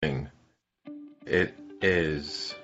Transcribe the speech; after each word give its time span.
It 0.00 1.54
is 1.82 2.54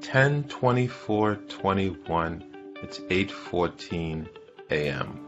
10 0.00 0.44
24 0.44 1.34
21. 1.34 2.44
It's 2.82 2.98
8:14 2.98 4.26
a.m. 4.70 5.26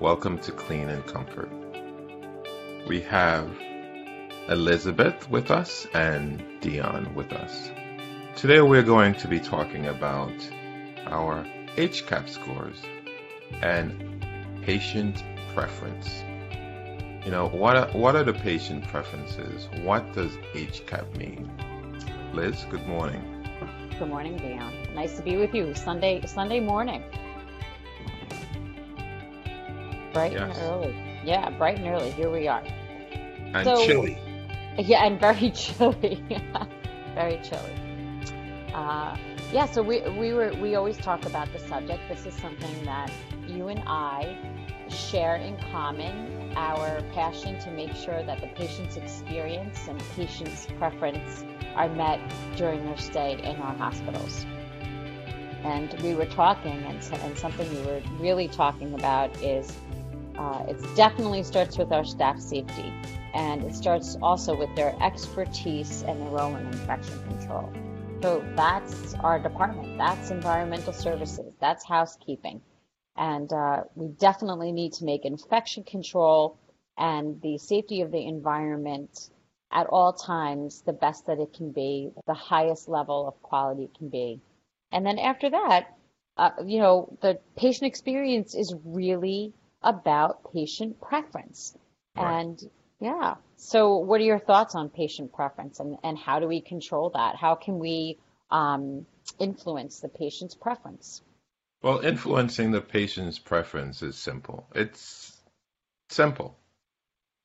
Welcome 0.00 0.38
to 0.38 0.50
Clean 0.52 0.88
and 0.88 1.06
Comfort. 1.06 1.50
We 2.88 3.02
have 3.02 3.50
Elizabeth 4.48 5.28
with 5.28 5.50
us 5.50 5.86
and 5.92 6.42
Dion 6.62 7.14
with 7.14 7.34
us. 7.34 7.70
Today 8.36 8.62
we're 8.62 8.82
going 8.82 9.12
to 9.16 9.28
be 9.28 9.40
talking 9.40 9.88
about 9.88 10.32
our 11.04 11.44
HCAHPS 11.76 12.30
scores 12.30 12.80
and 13.60 14.24
patient 14.62 15.22
preference. 15.52 16.24
You 17.24 17.30
know, 17.30 17.48
what 17.48 17.76
are, 17.76 17.86
what 17.92 18.16
are 18.16 18.24
the 18.24 18.32
patient 18.32 18.86
preferences? 18.88 19.68
What 19.82 20.12
does 20.12 20.32
HCAHPS 20.54 21.16
mean? 21.16 21.50
Liz, 22.32 22.64
good 22.70 22.86
morning. 22.86 23.22
Good 23.98 24.08
morning, 24.08 24.36
Dion. 24.38 24.94
Nice 24.94 25.16
to 25.18 25.22
be 25.22 25.36
with 25.36 25.54
you. 25.54 25.74
Sunday 25.74 26.20
Sunday 26.26 26.58
morning. 26.58 27.02
Bright 30.12 30.32
Yes. 30.32 30.58
and 30.58 30.68
early. 30.68 30.96
Yeah, 31.24 31.50
bright 31.50 31.78
and 31.78 31.86
early. 31.88 32.10
Here 32.10 32.30
we 32.30 32.48
are. 32.48 32.62
And 33.54 33.64
So- 33.64 33.86
chili. 33.86 34.18
Yeah, 34.78 35.04
and 35.04 35.20
very 35.20 35.50
chilly. 35.54 36.24
very 37.14 37.40
chilly. 37.44 37.74
Uh, 38.74 39.16
yeah, 39.52 39.66
so 39.66 39.82
we 39.82 40.00
we 40.18 40.32
were 40.32 40.52
we 40.60 40.74
always 40.74 40.96
talk 40.96 41.24
about 41.26 41.52
the 41.52 41.58
subject. 41.60 42.00
This 42.08 42.24
is 42.26 42.34
something 42.34 42.84
that 42.84 43.12
you 43.46 43.68
and 43.68 43.82
I 43.86 44.36
share 44.92 45.36
in 45.36 45.56
common 45.70 46.52
our 46.56 47.02
passion 47.14 47.58
to 47.60 47.70
make 47.70 47.94
sure 47.94 48.22
that 48.22 48.40
the 48.40 48.46
patient's 48.48 48.96
experience 48.96 49.88
and 49.88 49.98
patient's 50.16 50.66
preference 50.78 51.44
are 51.74 51.88
met 51.88 52.20
during 52.56 52.84
their 52.84 52.98
stay 52.98 53.40
in 53.42 53.56
our 53.56 53.74
hospitals. 53.74 54.44
And 55.64 55.92
we 56.02 56.14
were 56.14 56.26
talking, 56.26 56.82
and, 56.84 57.02
and 57.22 57.38
something 57.38 57.68
we 57.74 57.82
were 57.86 58.02
really 58.18 58.48
talking 58.48 58.94
about 58.94 59.34
is 59.42 59.72
uh, 60.36 60.64
it 60.68 60.76
definitely 60.96 61.42
starts 61.42 61.78
with 61.78 61.92
our 61.92 62.04
staff 62.04 62.40
safety, 62.40 62.92
and 63.32 63.62
it 63.62 63.74
starts 63.74 64.16
also 64.22 64.56
with 64.56 64.74
their 64.74 64.96
expertise 65.00 66.02
and 66.02 66.20
their 66.20 66.30
role 66.30 66.54
in 66.56 66.66
infection 66.66 67.22
control. 67.28 67.72
So 68.22 68.44
that's 68.56 69.14
our 69.14 69.38
department. 69.38 69.98
That's 69.98 70.30
environmental 70.30 70.92
services. 70.92 71.54
That's 71.60 71.84
housekeeping. 71.84 72.60
And 73.16 73.52
uh, 73.52 73.84
we 73.94 74.08
definitely 74.08 74.72
need 74.72 74.94
to 74.94 75.04
make 75.04 75.24
infection 75.24 75.84
control 75.84 76.58
and 76.96 77.40
the 77.42 77.58
safety 77.58 78.00
of 78.00 78.10
the 78.10 78.26
environment 78.26 79.30
at 79.70 79.86
all 79.86 80.12
times 80.12 80.82
the 80.82 80.92
best 80.92 81.26
that 81.26 81.38
it 81.38 81.52
can 81.52 81.72
be, 81.72 82.10
the 82.26 82.34
highest 82.34 82.88
level 82.88 83.26
of 83.26 83.42
quality 83.42 83.84
it 83.84 83.94
can 83.94 84.08
be. 84.08 84.40
And 84.90 85.04
then 85.04 85.18
after 85.18 85.50
that, 85.50 85.96
uh, 86.36 86.50
you 86.64 86.78
know, 86.78 87.16
the 87.22 87.38
patient 87.56 87.88
experience 87.88 88.54
is 88.54 88.74
really 88.84 89.52
about 89.82 90.52
patient 90.52 91.00
preference. 91.00 91.74
Right. 92.16 92.40
And 92.40 92.70
yeah, 93.00 93.36
so 93.56 93.96
what 93.96 94.20
are 94.20 94.24
your 94.24 94.38
thoughts 94.38 94.74
on 94.74 94.88
patient 94.88 95.32
preference 95.32 95.80
and, 95.80 95.96
and 96.04 96.18
how 96.18 96.38
do 96.38 96.46
we 96.46 96.60
control 96.60 97.10
that? 97.10 97.36
How 97.36 97.54
can 97.54 97.78
we 97.78 98.18
um, 98.50 99.06
influence 99.38 100.00
the 100.00 100.08
patient's 100.08 100.54
preference? 100.54 101.22
Well, 101.82 101.98
influencing 101.98 102.70
the 102.70 102.80
patient's 102.80 103.40
preference 103.40 104.02
is 104.02 104.16
simple. 104.16 104.68
It's 104.74 105.36
simple. 106.08 106.56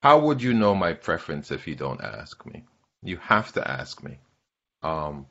How 0.01 0.19
would 0.19 0.43
you 0.43 0.53
know 0.53 0.75
my 0.75 0.93
preference 0.93 1.49
if 1.49 1.67
you 1.67 1.75
don't 1.75 2.01
ask 2.01 2.45
me? 2.45 2.63
You 3.01 3.17
have 3.17 3.51
to 3.53 3.67
ask 3.67 4.03
me. 4.03 4.19
Um, 4.83 5.25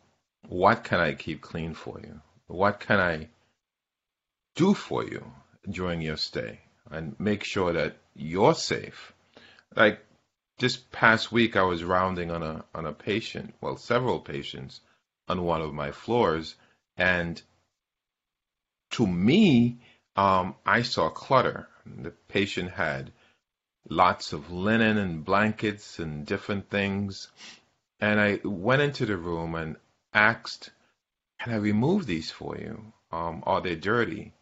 what 0.49 0.83
can 0.83 0.99
I 0.99 1.15
keep 1.15 1.41
clean 1.41 1.75
for 1.75 2.01
you? 2.01 2.21
What 2.49 2.81
can 2.81 2.99
I 2.99 3.29
do 4.57 4.75
for 4.75 5.05
you 5.05 5.25
during 5.69 6.01
your 6.01 6.17
stay? 6.17 6.61
And 6.91 7.19
make 7.21 7.45
sure 7.45 7.73
that 7.73 7.97
you're 8.15 8.55
safe. 8.55 9.13
Like 9.75 10.05
this 10.59 10.77
past 10.77 11.31
week, 11.31 11.57
I 11.57 11.63
was 11.63 11.85
rounding 11.85 12.31
on 12.33 12.43
a 12.43 12.65
on 12.75 12.87
a 12.87 12.93
patient, 12.93 13.55
well, 13.61 13.77
several 13.77 14.21
patients 14.21 14.81
on 15.29 15.45
one 15.45 15.63
of 15.63 15.75
my 15.75 15.93
floors, 15.93 16.57
and 16.97 17.41
to 18.97 19.07
me, 19.07 19.77
um, 20.17 20.55
I 20.65 20.81
saw 20.81 21.11
clutter. 21.11 21.69
The 21.85 22.13
patient 22.29 22.71
had 22.71 23.13
lots 23.91 24.33
of 24.33 24.51
linen 24.51 24.97
and 24.97 25.23
blankets 25.23 25.99
and 25.99 26.25
different 26.25 26.71
things. 26.71 27.29
And 28.01 28.19
I 28.19 28.41
went 28.43 28.81
into 28.81 29.05
the 29.05 29.19
room 29.19 29.55
and 29.55 29.77
asked, 30.15 30.71
Can 31.41 31.53
I 31.53 31.57
remove 31.57 32.07
these 32.07 32.31
for 32.31 32.57
you? 32.57 32.93
Um, 33.13 33.43
are 33.47 33.61
they 33.61 33.75
dirty? 33.75 34.33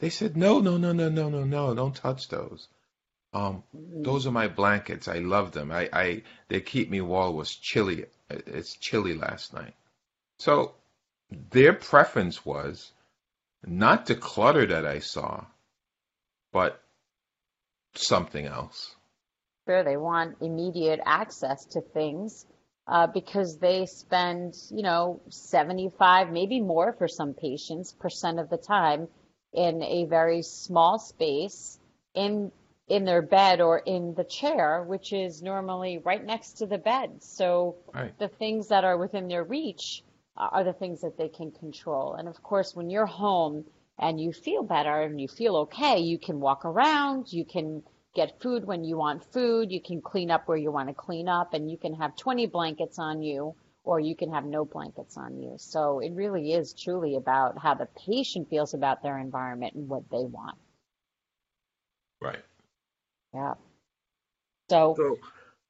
They 0.00 0.10
said, 0.10 0.36
No, 0.36 0.60
no, 0.60 0.76
no, 0.76 0.92
no, 0.92 1.08
no, 1.08 1.30
no, 1.30 1.44
no, 1.44 1.74
don't 1.74 1.96
touch 1.96 2.28
those. 2.28 2.68
Um, 3.32 3.62
those 3.72 4.26
are 4.26 4.30
my 4.30 4.48
blankets. 4.48 5.08
I 5.08 5.20
love 5.20 5.52
them. 5.52 5.72
I, 5.72 5.88
I 5.90 6.22
they 6.48 6.60
keep 6.60 6.90
me 6.90 7.00
warm. 7.00 7.34
Was 7.34 7.54
chilly. 7.54 8.04
It's 8.28 8.76
chilly 8.76 9.14
last 9.14 9.54
night. 9.54 9.74
So 10.38 10.74
their 11.30 11.72
preference 11.72 12.44
was 12.44 12.92
not 13.64 14.06
the 14.06 14.14
clutter 14.14 14.66
that 14.66 14.86
I 14.86 14.98
saw, 14.98 15.44
but 16.52 16.82
something 17.94 18.46
else. 18.46 18.94
Sure, 19.66 19.84
they 19.84 19.96
want 19.96 20.36
immediate 20.40 21.00
access 21.04 21.64
to 21.66 21.80
things 21.80 22.46
uh, 22.88 23.06
because 23.06 23.58
they 23.58 23.86
spend, 23.86 24.54
you 24.70 24.82
know, 24.82 25.20
75, 25.28 26.30
maybe 26.30 26.60
more 26.60 26.92
for 26.92 27.06
some 27.06 27.34
patients, 27.34 27.92
percent 27.92 28.40
of 28.40 28.50
the 28.50 28.56
time 28.56 29.08
in 29.52 29.82
a 29.82 30.06
very 30.06 30.42
small 30.42 30.98
space 30.98 31.78
in 32.14 32.50
in 32.88 33.04
their 33.04 33.22
bed 33.22 33.60
or 33.60 33.78
in 33.78 34.12
the 34.14 34.24
chair, 34.24 34.82
which 34.82 35.12
is 35.12 35.40
normally 35.40 35.98
right 35.98 36.24
next 36.24 36.54
to 36.54 36.66
the 36.66 36.78
bed. 36.78 37.22
So 37.22 37.76
Right. 37.94 38.18
the 38.18 38.28
things 38.28 38.68
that 38.68 38.84
are 38.84 38.98
within 38.98 39.28
their 39.28 39.44
reach 39.44 40.02
Uh, 40.36 40.48
are 40.52 40.64
the 40.64 40.72
things 40.72 41.02
that 41.02 41.18
they 41.18 41.28
can 41.28 41.50
control. 41.50 42.14
And 42.14 42.26
of 42.26 42.42
course, 42.42 42.74
when 42.74 42.88
you're 42.88 43.06
home 43.06 43.66
and 43.98 44.18
you 44.18 44.32
feel 44.32 44.62
better 44.62 45.02
and 45.02 45.20
you 45.20 45.28
feel 45.28 45.56
okay, 45.56 45.98
you 45.98 46.18
can 46.18 46.40
walk 46.40 46.64
around, 46.64 47.32
you 47.32 47.44
can 47.44 47.82
get 48.14 48.40
food 48.40 48.64
when 48.64 48.82
you 48.82 48.96
want 48.96 49.24
food, 49.32 49.70
you 49.70 49.80
can 49.80 50.00
clean 50.00 50.30
up 50.30 50.48
where 50.48 50.56
you 50.56 50.70
want 50.70 50.88
to 50.88 50.94
clean 50.94 51.28
up, 51.28 51.52
and 51.52 51.70
you 51.70 51.76
can 51.76 51.94
have 51.94 52.16
20 52.16 52.46
blankets 52.46 52.98
on 52.98 53.22
you 53.22 53.54
or 53.84 53.98
you 53.98 54.14
can 54.14 54.32
have 54.32 54.44
no 54.44 54.64
blankets 54.64 55.16
on 55.16 55.40
you. 55.40 55.54
So 55.58 55.98
it 55.98 56.12
really 56.12 56.52
is 56.52 56.72
truly 56.72 57.16
about 57.16 57.58
how 57.58 57.74
the 57.74 57.88
patient 58.06 58.48
feels 58.48 58.74
about 58.74 59.02
their 59.02 59.18
environment 59.18 59.74
and 59.74 59.88
what 59.88 60.08
they 60.10 60.24
want. 60.24 60.56
Right. 62.20 62.42
Yeah. 63.34 63.54
So 64.70 64.94
So 64.96 65.18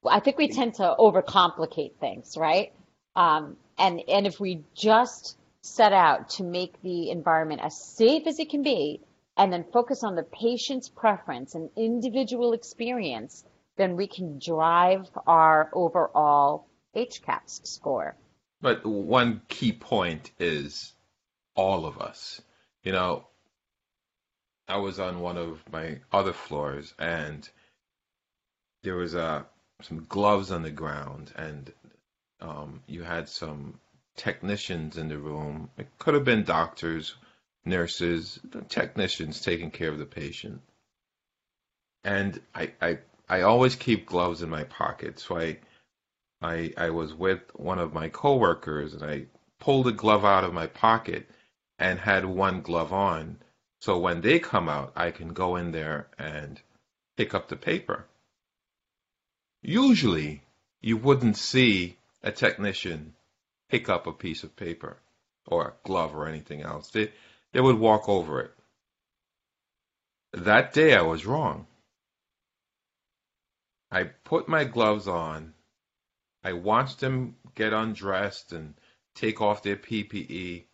I 0.08 0.20
think 0.20 0.36
we 0.36 0.48
tend 0.48 0.74
to 0.74 0.94
overcomplicate 0.98 1.96
things, 1.96 2.36
right? 2.36 2.72
Um, 3.14 3.56
and 3.78 4.00
and 4.08 4.26
if 4.26 4.40
we 4.40 4.64
just 4.74 5.36
set 5.60 5.92
out 5.92 6.30
to 6.30 6.44
make 6.44 6.80
the 6.82 7.10
environment 7.10 7.60
as 7.62 7.80
safe 7.80 8.26
as 8.26 8.38
it 8.38 8.50
can 8.50 8.62
be, 8.62 9.00
and 9.36 9.52
then 9.52 9.64
focus 9.72 10.02
on 10.04 10.14
the 10.14 10.22
patient's 10.22 10.88
preference 10.88 11.54
and 11.54 11.70
individual 11.76 12.52
experience, 12.52 13.44
then 13.76 13.96
we 13.96 14.06
can 14.06 14.38
drive 14.38 15.08
our 15.26 15.70
overall 15.72 16.66
HCAHPS 16.94 17.66
score. 17.66 18.16
But 18.60 18.84
one 18.84 19.42
key 19.48 19.72
point 19.72 20.30
is 20.38 20.92
all 21.54 21.86
of 21.86 21.98
us. 21.98 22.40
You 22.84 22.92
know, 22.92 23.26
I 24.68 24.76
was 24.76 25.00
on 25.00 25.20
one 25.20 25.36
of 25.36 25.60
my 25.72 26.00
other 26.12 26.32
floors 26.32 26.94
and 26.98 27.48
there 28.82 28.96
was 28.96 29.14
uh, 29.14 29.42
some 29.80 30.04
gloves 30.08 30.50
on 30.50 30.62
the 30.62 30.70
ground 30.70 31.32
and 31.36 31.72
um, 32.42 32.82
you 32.86 33.02
had 33.02 33.28
some 33.28 33.78
technicians 34.16 34.98
in 34.98 35.08
the 35.08 35.18
room. 35.18 35.70
It 35.78 35.88
could 35.98 36.14
have 36.14 36.24
been 36.24 36.44
doctors, 36.44 37.14
nurses, 37.64 38.40
technicians 38.68 39.40
taking 39.40 39.70
care 39.70 39.90
of 39.90 39.98
the 39.98 40.06
patient. 40.06 40.60
And 42.04 42.40
I, 42.54 42.72
I, 42.82 42.98
I 43.28 43.42
always 43.42 43.76
keep 43.76 44.06
gloves 44.06 44.42
in 44.42 44.50
my 44.50 44.64
pocket. 44.64 45.20
So 45.20 45.38
I 45.38 45.58
I 46.42 46.72
I 46.76 46.90
was 46.90 47.14
with 47.14 47.40
one 47.54 47.78
of 47.78 47.94
my 47.94 48.08
coworkers 48.08 48.94
and 48.94 49.04
I 49.04 49.26
pulled 49.60 49.86
a 49.86 49.92
glove 49.92 50.24
out 50.24 50.44
of 50.44 50.52
my 50.52 50.66
pocket 50.66 51.30
and 51.78 51.98
had 52.00 52.24
one 52.24 52.62
glove 52.62 52.92
on. 52.92 53.38
So 53.80 53.98
when 53.98 54.20
they 54.20 54.40
come 54.40 54.68
out, 54.68 54.92
I 54.96 55.12
can 55.12 55.32
go 55.32 55.56
in 55.56 55.70
there 55.70 56.08
and 56.18 56.60
pick 57.16 57.34
up 57.34 57.48
the 57.48 57.56
paper. 57.56 58.06
Usually, 59.62 60.42
you 60.80 60.96
wouldn't 60.96 61.36
see 61.36 61.96
a 62.22 62.32
technician 62.32 63.14
pick 63.68 63.88
up 63.88 64.06
a 64.06 64.12
piece 64.12 64.44
of 64.44 64.56
paper 64.56 64.98
or 65.46 65.68
a 65.68 65.86
glove 65.86 66.14
or 66.14 66.26
anything 66.26 66.62
else. 66.62 66.90
They, 66.90 67.12
they 67.52 67.60
would 67.60 67.78
walk 67.78 68.08
over 68.08 68.40
it. 68.40 68.52
That 70.32 70.72
day 70.72 70.94
I 70.94 71.02
was 71.02 71.26
wrong. 71.26 71.66
I 73.90 74.04
put 74.04 74.48
my 74.48 74.64
gloves 74.64 75.06
on. 75.06 75.52
I 76.42 76.54
watched 76.54 77.00
them 77.00 77.36
get 77.54 77.72
undressed 77.72 78.52
and 78.52 78.74
take 79.14 79.40
off 79.40 79.62
their 79.62 79.76
PPE. 79.76 80.64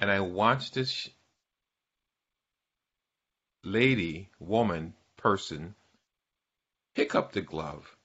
And 0.00 0.10
I 0.10 0.20
watched 0.20 0.74
this 0.74 1.08
lady, 3.62 4.30
woman, 4.38 4.94
person 5.16 5.74
pick 6.94 7.14
up 7.14 7.32
the 7.32 7.42
glove, 7.42 7.96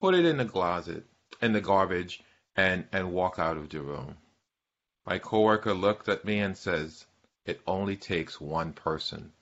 put 0.00 0.14
it 0.14 0.24
in 0.24 0.38
the 0.38 0.44
closet, 0.44 1.04
in 1.40 1.52
the 1.52 1.60
garbage, 1.60 2.22
and, 2.56 2.86
and 2.92 3.12
walk 3.12 3.38
out 3.38 3.56
of 3.56 3.68
the 3.68 3.80
room. 3.80 4.16
My 5.06 5.18
coworker 5.18 5.74
looked 5.74 6.08
at 6.08 6.24
me 6.24 6.38
and 6.38 6.56
says, 6.56 7.04
It 7.44 7.60
only 7.66 7.96
takes 7.96 8.40
one 8.40 8.72
person. 8.72 9.32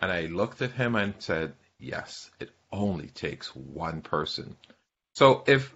And 0.00 0.10
I 0.10 0.26
looked 0.26 0.62
at 0.62 0.72
him 0.72 0.94
and 0.94 1.14
said, 1.18 1.54
Yes, 1.78 2.30
it 2.40 2.50
only 2.72 3.08
takes 3.08 3.54
one 3.54 4.02
person. 4.02 4.56
So 5.14 5.42
if 5.46 5.74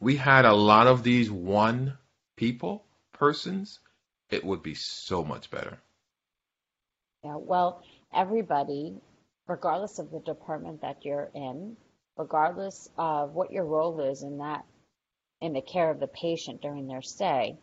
we 0.00 0.16
had 0.16 0.44
a 0.44 0.52
lot 0.52 0.86
of 0.86 1.02
these 1.02 1.30
one 1.30 1.96
people, 2.36 2.84
persons, 3.12 3.78
it 4.30 4.44
would 4.44 4.62
be 4.62 4.74
so 4.74 5.24
much 5.24 5.50
better. 5.50 5.78
Yeah, 7.22 7.36
well, 7.36 7.82
everybody, 8.12 8.96
regardless 9.46 9.98
of 9.98 10.10
the 10.10 10.20
department 10.20 10.82
that 10.82 11.04
you're 11.04 11.30
in, 11.34 11.76
regardless 12.16 12.90
of 12.98 13.34
what 13.34 13.52
your 13.52 13.64
role 13.64 14.00
is 14.00 14.22
in 14.22 14.38
that 14.38 14.64
in 15.40 15.52
the 15.52 15.60
care 15.60 15.90
of 15.90 16.00
the 16.00 16.06
patient 16.08 16.62
during 16.62 16.86
their 16.86 17.02
stay, 17.02 17.58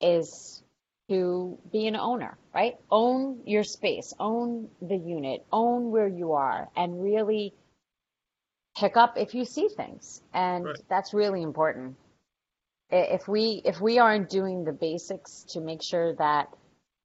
is 0.00 0.62
to 1.08 1.58
be 1.70 1.86
an 1.86 1.96
owner, 1.96 2.38
right? 2.54 2.76
Own 2.90 3.42
your 3.46 3.64
space, 3.64 4.14
own 4.18 4.70
the 4.80 4.96
unit, 4.96 5.44
own 5.52 5.90
where 5.90 6.08
you 6.08 6.32
are, 6.32 6.68
and 6.76 7.02
really 7.02 7.54
pick 8.76 8.96
up 8.96 9.18
if 9.18 9.34
you 9.34 9.44
see 9.44 9.68
things. 9.68 10.22
And 10.32 10.64
Right. 10.64 10.78
that's 10.88 11.12
really 11.14 11.42
important. 11.42 11.96
If 12.90 13.28
we 13.28 13.62
if 13.64 13.80
we 13.80 13.98
aren't 13.98 14.30
doing 14.30 14.64
the 14.64 14.72
basics 14.72 15.44
to 15.50 15.60
make 15.60 15.82
sure 15.82 16.14
that 16.14 16.48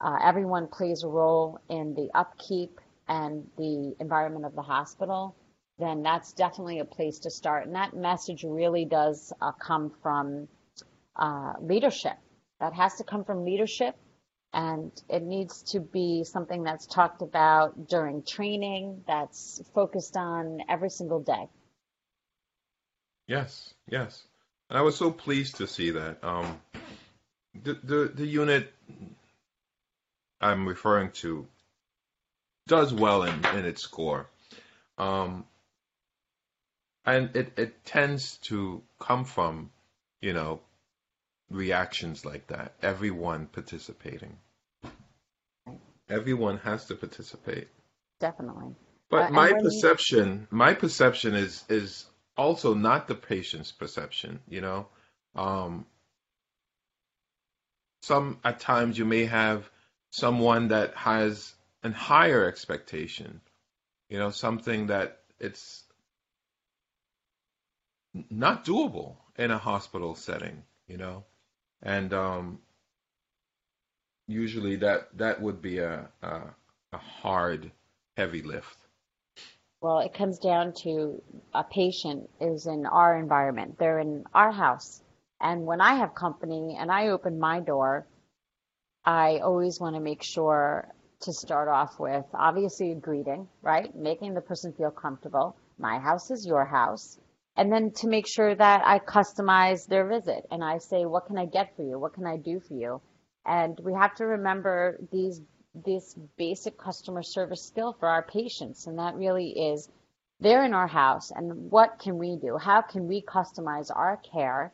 uh, 0.01 0.19
everyone 0.23 0.67
plays 0.67 1.03
a 1.03 1.07
role 1.07 1.59
in 1.69 1.95
the 1.95 2.09
upkeep 2.13 2.79
and 3.07 3.49
the 3.57 3.95
environment 3.99 4.45
of 4.45 4.55
the 4.55 4.61
hospital, 4.61 5.35
then 5.79 6.01
that's 6.01 6.33
definitely 6.33 6.79
a 6.79 6.85
place 6.85 7.19
to 7.19 7.29
start. 7.29 7.65
And 7.65 7.75
that 7.75 7.95
message 7.95 8.43
really 8.43 8.85
does 8.85 9.31
uh, 9.41 9.51
come 9.51 9.91
from 10.01 10.47
uh, 11.15 11.53
leadership. 11.61 12.17
That 12.59 12.73
has 12.73 12.95
to 12.95 13.03
come 13.03 13.23
from 13.23 13.45
leadership, 13.45 13.95
and 14.53 14.91
it 15.09 15.21
needs 15.21 15.61
to 15.73 15.79
be 15.79 16.23
something 16.23 16.63
that's 16.63 16.87
talked 16.87 17.21
about 17.21 17.87
during 17.87 18.23
training, 18.23 19.03
that's 19.07 19.61
focused 19.75 20.17
on 20.17 20.61
every 20.67 20.89
single 20.89 21.19
day. 21.19 21.47
Yes, 23.27 23.73
yes. 23.87 24.23
And 24.69 24.77
I 24.77 24.81
was 24.81 24.97
so 24.97 25.11
pleased 25.11 25.57
to 25.57 25.67
see 25.67 25.91
that. 25.91 26.23
Um, 26.23 26.59
the, 27.63 27.73
the, 27.83 28.11
the 28.15 28.25
unit 28.25 28.73
I'm 30.41 30.67
referring 30.67 31.11
to 31.11 31.47
does 32.67 32.93
well 32.93 33.23
in, 33.23 33.45
in 33.55 33.65
its 33.65 33.81
score. 33.81 34.29
Um, 34.97 35.45
and 37.07 37.35
it, 37.35 37.53
it 37.57 37.85
tends 37.85 38.37
to 38.49 38.83
come 38.99 39.25
from, 39.25 39.71
you 40.21 40.33
know, 40.33 40.59
reactions 41.49 42.25
like 42.25 42.45
that. 42.47 42.73
Everyone 42.83 43.47
participating. 43.47 44.37
Everyone 46.09 46.57
has 46.59 46.85
to 46.85 46.95
participate. 46.95 47.67
Definitely. 48.19 48.75
But 49.09 49.27
Uh, 49.27 49.31
my 49.31 49.51
when 49.51 49.57
you- 49.57 49.63
perception, 49.63 50.47
my 50.51 50.73
perception 50.73 51.33
is 51.33 51.63
is 51.69 52.05
also 52.35 52.73
not 52.73 53.07
the 53.07 53.15
patient's 53.15 53.71
perception. 53.71 54.41
You 54.47 54.61
know, 54.61 54.87
um, 55.35 55.85
some 58.01 58.39
at 58.43 58.59
times 58.59 58.97
you 58.97 59.05
may 59.05 59.25
have 59.25 59.69
someone 60.09 60.69
that 60.69 60.95
has 60.95 61.53
an 61.83 61.93
higher 61.93 62.45
expectation. 62.47 63.41
You 64.09 64.19
know, 64.19 64.29
something 64.31 64.87
that 64.87 65.19
it's 65.39 65.83
not 68.29 68.65
doable 68.65 69.17
in 69.37 69.51
a 69.51 69.57
hospital 69.57 70.15
setting. 70.15 70.63
You 70.87 70.97
know, 70.97 71.25
and 71.81 72.13
um, 72.13 72.59
usually 74.27 74.77
that 74.77 75.17
that 75.17 75.41
would 75.41 75.61
be 75.61 75.79
a 75.79 76.09
a, 76.21 76.41
a 76.93 76.97
hard, 76.97 77.71
heavy 78.15 78.41
lift. 78.41 78.77
Well, 79.79 79.99
it 79.99 80.13
comes 80.13 80.39
down 80.39 80.73
to 80.83 81.21
a 81.53 81.63
patient 81.63 82.29
is 82.41 82.65
in 82.65 82.85
our 82.87 83.15
environment. 83.17 83.77
They're 83.77 83.99
in 83.99 84.25
our 84.33 84.51
house. 84.51 85.03
And 85.39 85.67
when 85.67 85.81
I 85.81 85.95
have 85.95 86.15
company 86.15 86.75
and 86.79 86.91
I 86.91 87.09
open 87.09 87.39
my 87.39 87.59
door, 87.59 88.07
I 89.05 89.37
always 89.37 89.79
want 89.79 89.95
to 89.95 90.01
make 90.01 90.23
sure 90.23 90.87
to 91.21 91.31
start 91.31 91.67
off 91.67 91.99
with 91.99 92.25
obviously 92.33 92.91
a 92.91 92.95
greeting, 92.95 93.47
right? 93.61 93.95
Making 93.95 94.33
the 94.33 94.41
person 94.41 94.73
feel 94.73 94.91
comfortable. 94.91 95.55
My 95.77 95.99
house 95.99 96.31
is 96.31 96.45
your 96.45 96.65
house. 96.65 97.19
And 97.57 97.73
then 97.73 97.91
to 97.95 98.07
make 98.07 98.27
sure 98.27 98.53
that 98.53 98.83
I 98.85 98.99
customize 98.99 99.87
their 99.87 100.07
visit 100.07 100.45
and 100.51 100.63
I 100.63 100.77
say, 100.77 101.05
what 101.05 101.25
can 101.25 101.37
I 101.37 101.45
get 101.45 101.75
for 101.75 101.83
you? 101.83 101.97
What 101.97 102.13
can 102.13 102.27
I 102.27 102.37
do 102.37 102.59
for 102.59 102.75
you? 102.75 103.01
And 103.45 103.79
we 103.83 103.93
have 103.93 104.13
to 104.15 104.25
remember 104.25 104.99
these 105.11 105.41
this 105.85 106.15
basic 106.37 106.77
customer 106.77 107.21
service 107.21 107.63
skill 107.63 107.93
for 107.99 108.07
our 108.09 108.23
patients. 108.23 108.87
And 108.87 108.97
that 108.99 109.15
really 109.15 109.49
is 109.49 109.89
they're 110.39 110.65
in 110.65 110.73
our 110.73 110.87
house 110.87 111.31
and 111.31 111.71
what 111.71 111.99
can 111.99 112.17
we 112.17 112.35
do? 112.35 112.57
How 112.57 112.81
can 112.81 113.07
we 113.07 113.21
customize 113.21 113.89
our 113.95 114.17
care? 114.17 114.71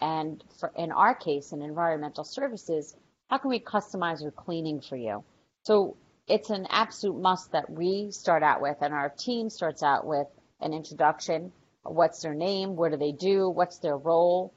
And 0.00 0.42
for, 0.60 0.72
in 0.76 0.92
our 0.92 1.14
case, 1.14 1.52
in 1.52 1.62
environmental 1.62 2.24
services, 2.24 2.94
how 3.28 3.38
can 3.38 3.48
we 3.48 3.60
customize 3.60 4.20
your 4.20 4.30
cleaning 4.30 4.82
for 4.82 4.96
you? 4.96 5.24
So 5.62 5.96
it's 6.28 6.50
an 6.50 6.66
absolute 6.68 7.20
must 7.20 7.52
that 7.52 7.70
we 7.70 8.10
start 8.10 8.42
out 8.42 8.60
with 8.60 8.76
and 8.82 8.92
our 8.92 9.08
team 9.08 9.48
starts 9.48 9.82
out 9.82 10.06
with 10.06 10.26
an 10.60 10.74
introduction. 10.74 11.52
What's 11.88 12.22
their 12.22 12.34
name? 12.34 12.76
What 12.76 12.92
do 12.92 12.96
they 12.96 13.12
do? 13.12 13.48
What's 13.48 13.78
their 13.78 13.96
role? 13.96 14.52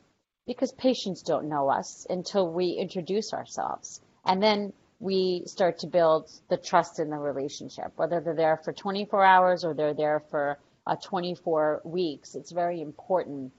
Because 0.45 0.71
patients 0.71 1.21
don't 1.21 1.50
know 1.50 1.69
us 1.69 2.05
until 2.09 2.51
we 2.51 2.71
introduce 2.71 3.33
ourselves. 3.33 4.01
And 4.25 4.41
then 4.41 4.74
we 5.00 5.43
start 5.45 5.79
to 5.79 5.88
build 5.88 6.29
the 6.50 6.57
trust 6.57 7.00
in 7.00 7.09
the 7.09 7.17
relationship, 7.17 7.93
whether 7.95 8.19
they're 8.19 8.36
there 8.36 8.57
for 8.57 8.74
24 8.74 9.24
hours 9.24 9.63
or 9.63 9.74
they're 9.74 9.93
there 9.93 10.19
for 10.29 10.59
uh, 10.86 10.95
24 10.95 11.81
weeks. 11.86 12.36
It's 12.36 12.51
very 12.51 12.81
important 12.81 13.53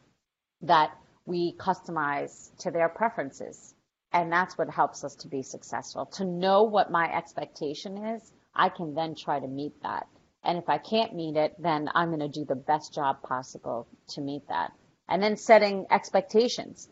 that 0.62 0.90
we 1.24 1.54
customize 1.56 2.54
to 2.58 2.70
their 2.70 2.88
preferences. 2.88 3.74
And 4.12 4.32
that's 4.32 4.58
what 4.58 4.68
helps 4.68 5.04
us 5.04 5.14
to 5.16 5.28
be 5.28 5.42
successful. 5.42 6.06
To 6.06 6.24
know 6.24 6.64
what 6.64 6.90
my 6.90 7.10
expectation 7.12 7.96
is, 7.96 8.32
I 8.54 8.68
can 8.68 8.94
then 8.94 9.14
try 9.14 9.38
to 9.38 9.46
meet 9.46 9.80
that. 9.82 10.08
And 10.42 10.58
if 10.58 10.68
I 10.68 10.78
can't 10.78 11.14
meet 11.14 11.36
it, 11.36 11.54
then 11.60 11.90
I'm 11.94 12.08
going 12.08 12.20
to 12.20 12.28
do 12.28 12.44
the 12.44 12.54
best 12.54 12.94
job 12.94 13.22
possible 13.22 13.86
to 14.08 14.20
meet 14.20 14.48
that. 14.48 14.72
And 15.08 15.22
then 15.22 15.36
setting 15.36 15.86
expectations. 15.90 16.88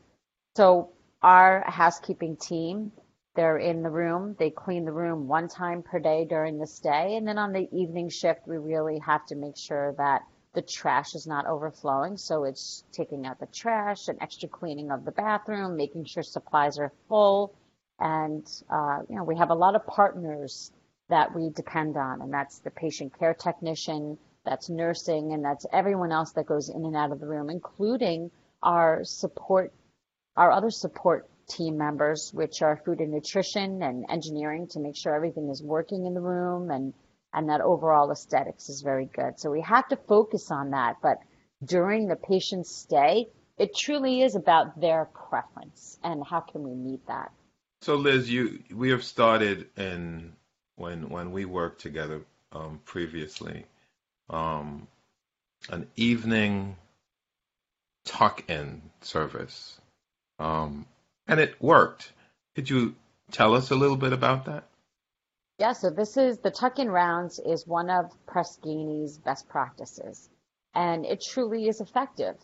So 0.57 0.91
our 1.23 1.65
housekeeping 1.67 2.37
team, 2.37 2.93
they're 3.35 3.59
in 3.59 3.83
the 3.83 3.91
room. 3.91 4.37
They 4.39 4.51
clean 4.51 4.85
the 4.85 4.93
room 4.93 5.29
one 5.29 5.49
time 5.49 5.83
per 5.83 5.99
day 5.99 6.27
during 6.29 6.59
the 6.59 6.67
stay. 6.67 7.17
And 7.17 7.27
then 7.27 7.39
on 7.39 7.53
the 7.53 7.69
evening 7.73 8.09
shift, 8.11 8.47
we 8.47 8.57
really 8.59 8.99
have 8.99 9.25
to 9.27 9.37
make 9.37 9.57
sure 9.57 9.95
that 9.99 10.23
the 10.55 10.63
trash 10.63 11.15
is 11.15 11.27
not 11.27 11.47
overflowing. 11.47 12.17
So 12.17 12.45
it's 12.45 12.85
taking 12.93 13.27
out 13.27 13.39
the 13.39 13.47
trash 13.47 14.09
and 14.09 14.21
extra 14.21 14.49
cleaning 14.49 14.91
of 14.91 15.05
the 15.05 15.13
bathroom, 15.13 15.77
making 15.77 16.05
sure 16.07 16.23
supplies 16.23 16.79
are 16.79 16.93
full. 17.09 17.55
And, 18.01 18.47
uh, 18.69 19.01
you 19.09 19.17
know, 19.17 19.25
we 19.25 19.37
have 19.37 19.51
a 19.51 19.55
lot 19.55 19.77
of 19.77 19.87
partners 19.87 20.73
that 21.09 21.35
we 21.35 21.51
depend 21.51 21.97
on, 21.97 22.21
and 22.21 22.33
that's 22.33 22.59
the 22.61 22.71
patient 22.71 23.19
care 23.19 23.35
technician, 23.35 24.19
that's 24.45 24.69
nursing, 24.69 25.33
and 25.33 25.45
that's 25.45 25.67
everyone 25.73 26.13
else 26.13 26.33
that 26.33 26.47
goes 26.47 26.69
in 26.69 26.85
and 26.85 26.97
out 26.97 27.13
of 27.13 27.21
the 27.21 27.27
room, 27.27 27.51
including 27.51 28.31
our 28.63 29.05
support, 29.05 29.73
our 30.37 30.51
other 30.51 30.71
support 30.71 31.29
team 31.49 31.79
members, 31.79 32.31
which 32.33 32.63
are 32.63 32.81
food 32.85 33.01
and 33.01 33.11
nutrition 33.11 33.83
and 33.83 34.05
engineering 34.09 34.67
to 34.69 34.81
make 34.81 34.97
sure 34.97 35.15
everything 35.15 35.49
is 35.49 35.63
working 35.63 36.07
in 36.07 36.15
the 36.15 36.21
room 36.21 36.71
and, 36.71 36.93
and 37.33 37.49
that 37.49 37.61
overall 37.61 38.11
aesthetics 38.11 38.69
is 38.69 38.83
very 38.83 39.07
good. 39.07 39.39
So 39.39 39.51
we 39.51 39.63
have 39.63 39.89
to 39.89 39.97
focus 39.97 40.51
on 40.51 40.71
that. 40.71 40.97
But 41.03 41.19
during 41.65 42.07
the 42.07 42.17
patient's 42.17 42.75
stay, 42.75 43.29
it 43.59 43.75
truly 43.75 44.21
is 44.21 44.37
about 44.37 44.81
their 44.81 45.07
preference 45.07 45.99
and 46.05 46.23
how 46.25 46.41
can 46.41 46.63
we 46.63 46.75
meet 46.75 47.07
that. 47.09 47.33
So 47.81 47.95
Liz, 47.95 48.31
you 48.31 48.63
we 48.75 48.91
have 48.91 49.05
started 49.05 49.69
in 49.77 50.33
when 50.79 51.09
when 51.09 51.33
we 51.33 51.45
worked 51.45 51.81
together 51.81 52.23
um, 52.53 52.81
previously, 52.85 53.65
um, 54.31 54.87
an 55.71 55.87
evening 55.97 56.77
tuck-in 58.05 58.81
service, 59.03 59.81
um, 60.39 60.87
and 61.27 61.41
it 61.41 61.61
worked. 61.61 62.13
Could 62.55 62.71
you 62.71 62.95
tell 63.31 63.55
us 63.55 63.71
a 63.71 63.77
little 63.77 63.97
bit 63.97 64.13
about 64.13 64.47
that? 64.47 64.65
Yeah, 65.59 65.73
so 65.73 65.91
this 65.91 66.17
is 66.17 66.39
the 66.39 66.51
tuck-in 66.51 66.89
rounds 66.89 67.41
is 67.41 67.67
one 67.67 67.91
of 67.91 68.13
Press 68.27 68.59
Ganey's 68.63 69.19
best 69.19 69.49
practices, 69.49 70.29
and 70.75 71.05
it 71.05 71.21
truly 71.21 71.69
is 71.69 71.81
effective. 71.81 72.37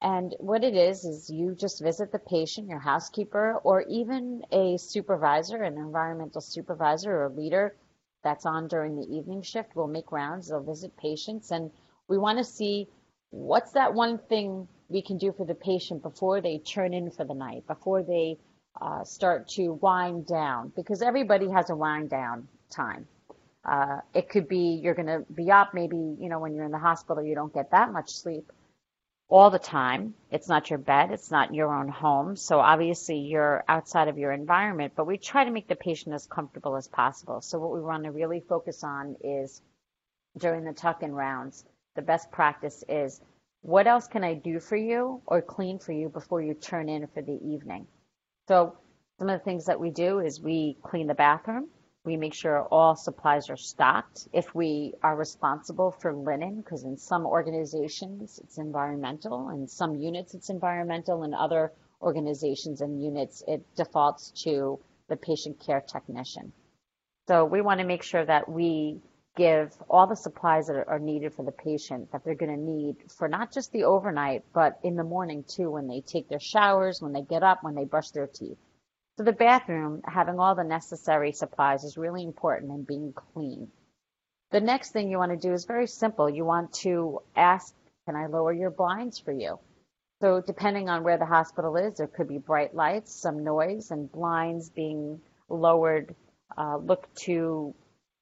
And 0.00 0.34
what 0.38 0.62
it 0.62 0.76
is, 0.76 1.04
is 1.04 1.28
you 1.28 1.56
just 1.56 1.82
visit 1.82 2.12
the 2.12 2.20
patient, 2.20 2.68
your 2.68 2.78
housekeeper, 2.78 3.60
or 3.64 3.82
even 3.82 4.42
a 4.52 4.76
supervisor, 4.78 5.62
an 5.62 5.76
environmental 5.76 6.40
supervisor 6.40 7.12
or 7.12 7.24
a 7.24 7.32
leader 7.32 7.74
that's 8.22 8.46
on 8.46 8.68
during 8.68 8.96
the 8.96 9.06
evening 9.16 9.42
shift 9.42 9.74
will 9.74 9.88
make 9.88 10.12
rounds. 10.12 10.48
They'll 10.48 10.62
visit 10.62 10.96
patients, 10.96 11.50
and 11.50 11.70
we 12.06 12.16
want 12.16 12.38
to 12.38 12.44
see 12.44 12.88
what's 13.30 13.72
that 13.72 13.92
one 13.92 14.18
thing 14.18 14.68
we 14.88 15.02
can 15.02 15.18
do 15.18 15.32
for 15.32 15.44
the 15.44 15.54
patient 15.54 16.02
before 16.02 16.40
they 16.40 16.58
turn 16.58 16.94
in 16.94 17.10
for 17.10 17.24
the 17.24 17.34
night, 17.34 17.66
before 17.66 18.02
they 18.02 18.38
uh, 18.80 19.02
start 19.02 19.48
to 19.48 19.72
wind 19.82 20.26
down, 20.26 20.72
because 20.76 21.02
everybody 21.02 21.50
has 21.50 21.70
a 21.70 21.76
wind 21.76 22.08
down 22.08 22.46
time. 22.70 23.06
Uh, 23.64 23.98
it 24.14 24.28
could 24.28 24.48
be 24.48 24.80
you're 24.82 24.94
going 24.94 25.06
to 25.06 25.24
be 25.34 25.50
up, 25.50 25.74
maybe, 25.74 25.96
you 25.96 26.28
know, 26.28 26.38
when 26.38 26.54
you're 26.54 26.64
in 26.64 26.70
the 26.70 26.78
hospital, 26.78 27.22
you 27.22 27.34
don't 27.34 27.52
get 27.52 27.72
that 27.72 27.92
much 27.92 28.10
sleep 28.12 28.52
all 29.28 29.50
the 29.50 29.58
time. 29.58 30.14
It's 30.30 30.48
not 30.48 30.70
your 30.70 30.78
bed, 30.78 31.10
it's 31.10 31.30
not 31.30 31.54
your 31.54 31.74
own 31.74 31.88
home. 31.88 32.36
So 32.36 32.60
obviously 32.60 33.18
you're 33.18 33.64
outside 33.68 34.08
of 34.08 34.18
your 34.18 34.32
environment, 34.32 34.94
but 34.96 35.06
we 35.06 35.18
try 35.18 35.44
to 35.44 35.50
make 35.50 35.68
the 35.68 35.76
patient 35.76 36.14
as 36.14 36.26
comfortable 36.26 36.76
as 36.76 36.88
possible. 36.88 37.40
So 37.42 37.58
what 37.58 37.72
we 37.72 37.80
want 37.80 38.04
to 38.04 38.10
really 38.10 38.40
focus 38.40 38.82
on 38.82 39.16
is 39.22 39.60
during 40.38 40.64
the 40.64 40.72
tuck 40.72 41.02
in 41.02 41.14
rounds, 41.14 41.64
the 41.94 42.02
best 42.02 42.30
practice 42.30 42.84
is 42.88 43.20
what 43.60 43.86
else 43.86 44.06
can 44.06 44.24
I 44.24 44.34
do 44.34 44.60
for 44.60 44.76
you 44.76 45.20
or 45.26 45.42
clean 45.42 45.78
for 45.78 45.92
you 45.92 46.08
before 46.08 46.40
you 46.40 46.54
turn 46.54 46.88
in 46.88 47.06
for 47.08 47.22
the 47.22 47.38
evening? 47.44 47.86
So 48.46 48.76
some 49.18 49.28
of 49.28 49.38
the 49.38 49.44
things 49.44 49.66
that 49.66 49.80
we 49.80 49.90
do 49.90 50.20
is 50.20 50.40
we 50.40 50.78
clean 50.82 51.06
the 51.06 51.14
bathroom. 51.14 51.68
We 52.08 52.16
make 52.16 52.32
sure 52.32 52.62
all 52.70 52.96
supplies 52.96 53.50
are 53.50 53.58
stocked. 53.58 54.28
If 54.32 54.54
we 54.54 54.94
are 55.02 55.14
responsible 55.14 55.90
for 55.90 56.14
linen, 56.14 56.62
because 56.62 56.84
in 56.84 56.96
some 56.96 57.26
organizations 57.26 58.38
it's 58.42 58.56
environmental, 58.56 59.50
in 59.50 59.68
some 59.68 59.94
units 59.94 60.32
it's 60.32 60.48
environmental, 60.48 61.22
in 61.24 61.34
other 61.34 61.70
organizations 62.00 62.80
and 62.80 63.02
units 63.02 63.42
it 63.46 63.60
defaults 63.76 64.30
to 64.44 64.78
the 65.10 65.16
patient 65.16 65.60
care 65.60 65.82
technician. 65.82 66.54
So 67.26 67.44
we 67.44 67.60
want 67.60 67.80
to 67.80 67.86
make 67.86 68.02
sure 68.02 68.24
that 68.24 68.48
we 68.48 69.02
give 69.36 69.76
all 69.90 70.06
the 70.06 70.16
supplies 70.16 70.68
that 70.68 70.88
are 70.88 70.98
needed 70.98 71.34
for 71.34 71.44
the 71.44 71.52
patient 71.52 72.10
that 72.12 72.24
they're 72.24 72.34
going 72.34 72.56
to 72.56 72.70
need 72.74 72.96
for 73.18 73.28
not 73.28 73.52
just 73.52 73.70
the 73.72 73.84
overnight, 73.84 74.44
but 74.54 74.78
in 74.82 74.96
the 74.96 75.04
morning 75.04 75.44
too, 75.46 75.70
when 75.72 75.86
they 75.86 76.00
take 76.00 76.30
their 76.30 76.40
showers, 76.40 77.02
when 77.02 77.12
they 77.12 77.20
get 77.20 77.42
up, 77.42 77.62
when 77.62 77.74
they 77.74 77.84
brush 77.84 78.12
their 78.12 78.26
teeth. 78.26 78.56
So 79.18 79.24
the 79.24 79.32
bathroom, 79.32 80.02
having 80.04 80.38
all 80.38 80.54
the 80.54 80.62
necessary 80.62 81.32
supplies 81.32 81.82
is 81.82 81.98
really 81.98 82.22
important 82.22 82.70
and 82.70 82.86
being 82.86 83.12
clean. 83.12 83.66
The 84.52 84.60
next 84.60 84.92
thing 84.92 85.10
you 85.10 85.18
want 85.18 85.32
to 85.32 85.48
do 85.48 85.52
is 85.52 85.64
very 85.64 85.88
simple. 85.88 86.30
You 86.30 86.44
want 86.44 86.72
to 86.84 87.22
ask, 87.34 87.74
can 88.06 88.14
I 88.14 88.26
lower 88.26 88.52
your 88.52 88.70
blinds 88.70 89.18
for 89.18 89.32
you? 89.32 89.58
So 90.22 90.40
depending 90.40 90.88
on 90.88 91.02
where 91.02 91.18
the 91.18 91.26
hospital 91.26 91.76
is, 91.76 91.96
there 91.96 92.06
could 92.06 92.28
be 92.28 92.38
bright 92.38 92.76
lights, 92.76 93.12
some 93.12 93.42
noise, 93.42 93.90
and 93.90 94.10
blinds 94.10 94.70
being 94.70 95.20
lowered 95.48 96.14
uh, 96.56 96.76
look 96.76 97.12
to 97.22 97.74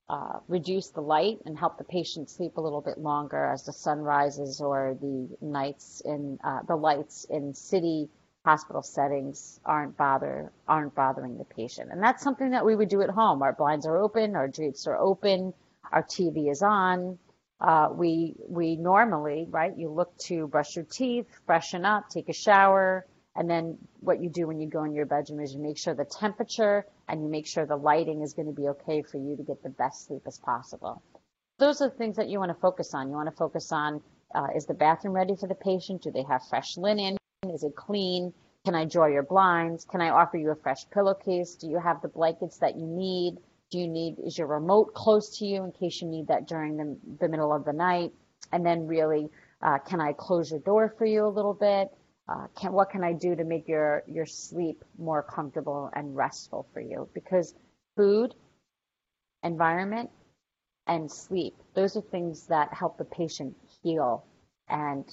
uh, 0.09 0.39
reduce 0.49 0.89
the 0.89 1.03
light 1.03 1.41
and 1.45 1.59
help 1.59 1.77
the 1.77 1.85
patient 1.85 2.31
sleep 2.31 2.57
a 2.57 2.63
little 2.63 2.81
bit 2.81 2.97
longer 2.97 3.45
as 3.45 3.65
the 3.65 3.73
sun 3.75 3.99
rises 3.99 4.63
or 4.63 4.97
the 4.99 5.29
nights 5.43 6.01
in 6.03 6.39
uh, 6.43 6.61
the 6.67 6.77
lights 6.77 7.27
in 7.29 7.53
city 7.53 8.09
hospital 8.47 8.81
settings 8.81 9.59
aren't 9.65 9.97
bother 9.97 10.53
aren't 10.69 10.95
bothering 10.95 11.37
the 11.37 11.45
patient. 11.45 11.91
And 11.91 12.01
that's 12.01 12.23
something 12.23 12.53
that 12.53 12.65
we 12.65 12.77
would 12.77 12.89
do 12.89 13.03
at 13.03 13.11
home. 13.11 13.43
Our 13.43 13.53
blinds 13.53 13.87
are 13.87 13.97
open, 13.99 14.37
our 14.37 14.47
drapes 14.47 14.87
are 14.87 14.97
open, 14.97 15.53
our 15.91 16.05
TV 16.05 16.49
is 16.49 16.63
on. 16.63 17.19
Uh, 17.61 17.89
we 17.93 18.37
we 18.49 18.77
normally 18.77 19.49
right. 19.51 19.77
You 19.77 19.91
look 19.91 20.17
to 20.29 20.47
brush 20.47 20.77
your 20.77 20.85
teeth, 20.85 21.27
freshen 21.45 21.85
up, 21.85 22.09
take 22.09 22.29
a 22.29 22.33
shower, 22.33 23.05
and 23.35 23.51
then 23.51 23.79
what 23.99 24.23
you 24.23 24.31
do 24.31 24.47
when 24.47 24.61
you 24.61 24.69
go 24.69 24.85
in 24.85 24.95
your 24.95 25.07
bedroom 25.07 25.41
is 25.41 25.53
you 25.53 25.61
make 25.61 25.77
sure 25.77 25.95
the 25.95 26.05
temperature 26.05 26.87
and 27.09 27.23
you 27.23 27.29
make 27.29 27.49
sure 27.49 27.67
the 27.67 27.77
lighting 27.77 28.23
is 28.23 28.33
going 28.35 28.47
to 28.47 28.55
be 28.55 28.69
okay 28.69 29.03
for 29.03 29.19
you 29.19 29.37
to 29.37 29.43
get 29.43 29.61
the 29.65 29.71
best 29.71 30.07
sleep 30.07 30.23
as 30.25 30.39
possible. 30.39 31.03
Those 31.59 31.83
are 31.83 31.89
the 31.89 31.97
things 31.97 32.15
that 32.17 32.29
you 32.29 32.39
want 32.39 32.51
to 32.51 32.61
focus 32.61 32.95
on. 32.95 33.09
You 33.09 33.17
want 33.17 33.29
to 33.29 33.37
focus 33.37 33.73
on 33.73 34.03
uh, 34.33 34.49
is 34.55 34.67
the 34.67 34.75
bathroom 34.75 35.15
ready 35.15 35.35
for 35.35 35.49
the 35.49 35.57
patient? 35.57 36.03
Do 36.03 36.13
they 36.13 36.23
have 36.23 36.43
fresh 36.49 36.77
linen? 36.77 37.17
Is 37.57 37.65
it 37.65 37.75
clean? 37.75 38.35
Can 38.67 38.75
I 38.75 38.85
draw 38.85 39.07
your 39.07 39.23
blinds? 39.23 39.87
Can 39.87 40.03
I 40.03 40.11
offer 40.11 40.37
you 40.37 40.51
a 40.51 40.55
fresh 40.55 40.85
pillowcase? 40.91 41.55
Do 41.55 41.69
you 41.69 41.79
have 41.79 42.03
the 42.03 42.09
blankets 42.09 42.59
that 42.59 42.77
you 42.77 42.87
need? 42.87 43.39
Do 43.71 43.79
you 43.79 43.89
need, 43.89 44.19
is 44.23 44.37
your 44.37 44.47
remote 44.47 44.93
close 44.93 45.39
to 45.39 45.47
you 45.47 45.65
in 45.65 45.73
case 45.73 46.03
you 46.03 46.09
need 46.09 46.27
that 46.29 46.47
during 46.47 46.77
the, 46.77 46.99
the 47.19 47.29
middle 47.29 47.55
of 47.55 47.65
the 47.65 47.73
night? 47.73 48.13
And 48.53 48.65
then 48.65 48.87
really, 48.87 49.31
uh, 49.63 49.79
can 49.79 50.03
I 50.03 50.13
close 50.13 50.51
your 50.51 50.61
door 50.61 50.95
for 50.99 51.07
you 51.07 51.25
a 51.25 51.33
little 51.33 51.55
bit? 51.55 51.89
Uh, 52.29 52.49
can, 52.61 52.73
what 52.73 52.91
can 52.91 53.03
I 53.03 53.15
do 53.15 53.35
to 53.35 53.45
make 53.45 53.67
your, 53.69 54.03
your 54.07 54.27
sleep 54.27 54.85
more 54.99 55.23
comfortable 55.23 55.89
and 55.95 56.15
restful 56.15 56.69
for 56.75 56.81
you? 56.83 57.09
Because 57.15 57.55
food, 57.97 58.35
environment, 59.43 60.11
and 60.87 61.11
sleep, 61.11 61.55
those 61.75 61.97
are 61.97 62.03
things 62.03 62.49
that 62.49 62.75
help 62.75 62.99
the 62.99 63.05
patient 63.05 63.57
heal 63.83 64.27
and 64.69 65.05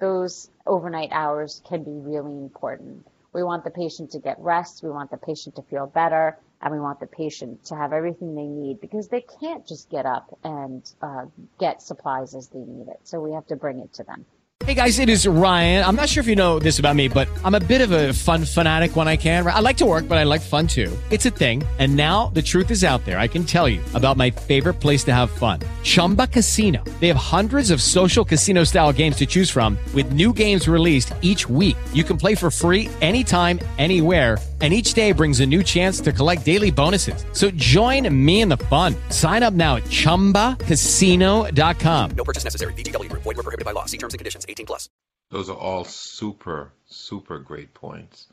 those 0.00 0.50
overnight 0.66 1.10
hours 1.12 1.62
can 1.68 1.84
be 1.84 1.92
really 1.92 2.32
important. 2.32 3.06
We 3.32 3.42
want 3.44 3.62
the 3.62 3.70
patient 3.70 4.10
to 4.12 4.18
get 4.18 4.38
rest. 4.40 4.82
We 4.82 4.90
want 4.90 5.10
the 5.10 5.16
patient 5.16 5.56
to 5.56 5.62
feel 5.62 5.86
better 5.86 6.36
and 6.62 6.74
we 6.74 6.80
want 6.80 7.00
the 7.00 7.06
patient 7.06 7.64
to 7.66 7.76
have 7.76 7.92
everything 7.92 8.34
they 8.34 8.46
need 8.46 8.80
because 8.80 9.08
they 9.08 9.24
can't 9.40 9.66
just 9.66 9.88
get 9.88 10.04
up 10.04 10.36
and 10.42 10.90
uh, 11.00 11.26
get 11.58 11.80
supplies 11.80 12.34
as 12.34 12.48
they 12.48 12.58
need 12.58 12.88
it. 12.88 13.00
So 13.04 13.20
we 13.20 13.32
have 13.32 13.46
to 13.46 13.56
bring 13.56 13.78
it 13.78 13.92
to 13.94 14.02
them. 14.02 14.26
Hey 14.66 14.74
guys, 14.74 14.98
it 14.98 15.08
is 15.08 15.26
Ryan. 15.26 15.84
I'm 15.84 15.96
not 15.96 16.10
sure 16.10 16.20
if 16.20 16.26
you 16.26 16.36
know 16.36 16.58
this 16.58 16.78
about 16.78 16.94
me, 16.94 17.08
but 17.08 17.28
I'm 17.44 17.54
a 17.54 17.60
bit 17.60 17.80
of 17.80 17.92
a 17.92 18.12
fun 18.12 18.44
fanatic 18.44 18.94
when 18.94 19.08
I 19.08 19.16
can. 19.16 19.46
I 19.46 19.60
like 19.60 19.78
to 19.78 19.86
work, 19.86 20.06
but 20.06 20.18
I 20.18 20.24
like 20.24 20.42
fun 20.42 20.66
too. 20.66 20.96
It's 21.10 21.24
a 21.24 21.30
thing. 21.30 21.64
And 21.78 21.96
now 21.96 22.26
the 22.34 22.42
truth 22.42 22.70
is 22.70 22.84
out 22.84 23.04
there. 23.06 23.18
I 23.18 23.26
can 23.26 23.44
tell 23.44 23.68
you 23.68 23.82
about 23.94 24.18
my 24.18 24.30
favorite 24.30 24.74
place 24.74 25.02
to 25.04 25.14
have 25.14 25.30
fun 25.30 25.60
Chumba 25.82 26.26
Casino. 26.26 26.84
They 27.00 27.08
have 27.08 27.16
hundreds 27.16 27.70
of 27.70 27.82
social 27.82 28.24
casino 28.24 28.64
style 28.64 28.92
games 28.92 29.16
to 29.16 29.26
choose 29.26 29.50
from, 29.50 29.78
with 29.94 30.12
new 30.12 30.32
games 30.32 30.68
released 30.68 31.12
each 31.22 31.48
week. 31.48 31.76
You 31.92 32.04
can 32.04 32.16
play 32.16 32.34
for 32.34 32.50
free 32.50 32.88
anytime, 33.00 33.58
anywhere 33.78 34.36
and 34.60 34.72
each 34.72 34.94
day 34.94 35.12
brings 35.12 35.38
a 35.40 35.46
new 35.46 35.62
chance 35.62 36.00
to 36.00 36.12
collect 36.12 36.44
daily 36.44 36.70
bonuses. 36.70 37.24
So 37.32 37.50
join 37.52 38.14
me 38.14 38.42
in 38.42 38.50
the 38.50 38.58
fun. 38.58 38.94
Sign 39.08 39.42
up 39.42 39.54
now 39.54 39.76
at 39.76 39.84
ChumbaCasino.com. 39.84 42.10
No 42.10 42.24
purchase 42.24 42.44
necessary. 42.44 42.74
VGW. 42.74 43.10
Void 43.12 43.24
were 43.24 43.34
prohibited 43.34 43.64
by 43.64 43.72
law. 43.72 43.86
See 43.86 43.96
terms 43.96 44.12
and 44.12 44.18
conditions. 44.18 44.44
18 44.46 44.66
plus. 44.66 44.90
Those 45.30 45.48
are 45.48 45.56
all 45.56 45.84
super, 45.84 46.74
super 46.86 47.38
great 47.38 47.72
points. 47.72 48.26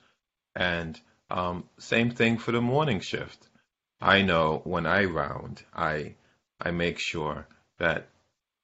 And 0.56 1.00
um, 1.30 1.64
same 1.78 2.12
thing 2.12 2.40
for 2.40 2.52
the 2.52 2.62
morning 2.62 3.00
shift. 3.00 3.48
I 4.02 4.22
know 4.22 4.60
when 4.64 4.86
I 4.86 5.06
round, 5.06 5.64
I 5.74 6.16
I 6.60 6.72
make 6.72 7.00
sure 7.00 7.48
that 7.78 8.08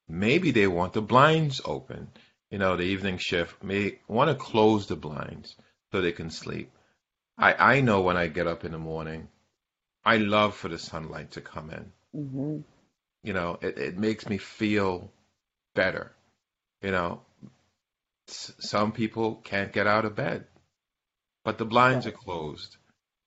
maybe 0.08 0.52
they 0.52 0.68
want 0.68 0.94
the 0.94 1.02
blinds 1.02 1.62
open. 1.66 2.10
You 2.50 2.60
know, 2.60 2.76
the 2.76 2.84
evening 2.84 3.18
shift 3.18 3.64
may 3.64 4.00
want 4.08 4.30
to 4.30 4.36
close 4.36 4.88
the 4.88 4.96
blinds 4.96 5.56
so 5.92 6.02
they 6.02 6.12
can 6.12 6.30
sleep. 6.30 6.72
I, 7.38 7.78
I 7.78 7.82
know 7.82 8.02
when 8.02 8.18
I 8.18 8.28
get 8.28 8.48
up 8.48 8.64
in 8.64 8.72
the 8.72 8.78
morning, 8.78 9.28
I 10.06 10.18
love 10.18 10.56
for 10.56 10.70
the 10.70 10.78
sunlight 10.78 11.32
to 11.32 11.42
come 11.42 11.70
in. 11.72 11.92
Mm-hmm. 12.16 12.58
You 13.24 13.34
know, 13.34 13.58
it, 13.62 13.78
it 13.78 13.98
makes 13.98 14.28
me 14.28 14.38
feel 14.38 15.12
better. 15.74 16.12
You 16.82 16.92
know, 16.92 17.22
S- 18.28 18.54
some 18.60 18.92
people 18.92 19.36
can't 19.44 19.74
get 19.74 19.88
out 19.88 20.06
of 20.06 20.16
bed, 20.16 20.46
but 21.44 21.58
the 21.58 21.66
blinds 21.66 22.06
are 22.08 22.12
closed 22.12 22.78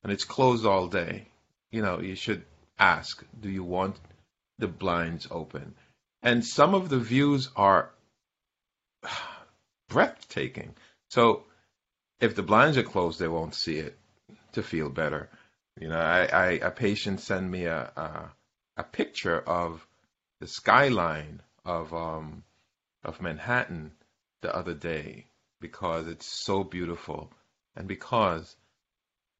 and 0.03 0.13
it's 0.13 0.25
closed 0.25 0.65
all 0.65 0.89
day. 0.89 1.29
You 1.71 1.83
know, 1.83 2.01
you 2.01 2.15
should 2.15 2.45
ask, 2.79 3.25
do 3.41 3.51
you 3.51 3.65
want 3.65 3.99
the 4.59 4.69
blinds 4.69 5.29
open? 5.31 5.75
And 6.23 6.45
some 6.45 6.75
of 6.75 6.89
the 6.89 6.99
views 6.99 7.51
are 7.57 7.91
breathtaking. 9.89 10.75
So 11.11 11.45
if 12.21 12.35
the 12.35 12.43
blinds 12.43 12.77
are 12.77 12.83
closed, 12.83 13.19
they 13.19 13.29
won't 13.29 13.55
see 13.55 13.77
it 13.77 13.99
to 14.53 14.63
feel 14.63 14.89
better. 14.89 15.29
You 15.81 15.89
know, 15.89 16.01
I, 16.01 16.25
I 16.25 16.47
a 16.63 16.71
patient 16.71 17.21
sent 17.21 17.49
me 17.49 17.67
a, 17.67 17.93
a 17.97 18.31
a 18.79 18.85
picture 18.85 19.39
of 19.39 19.87
the 20.41 20.47
skyline 20.47 21.43
of 21.65 21.93
um 21.93 22.43
of 23.05 23.21
Manhattan 23.21 23.93
the 24.43 24.55
other 24.55 24.75
day, 24.75 25.27
because 25.61 26.09
it's 26.09 26.27
so 26.27 26.65
beautiful 26.65 27.31
and 27.77 27.87
because 27.87 28.57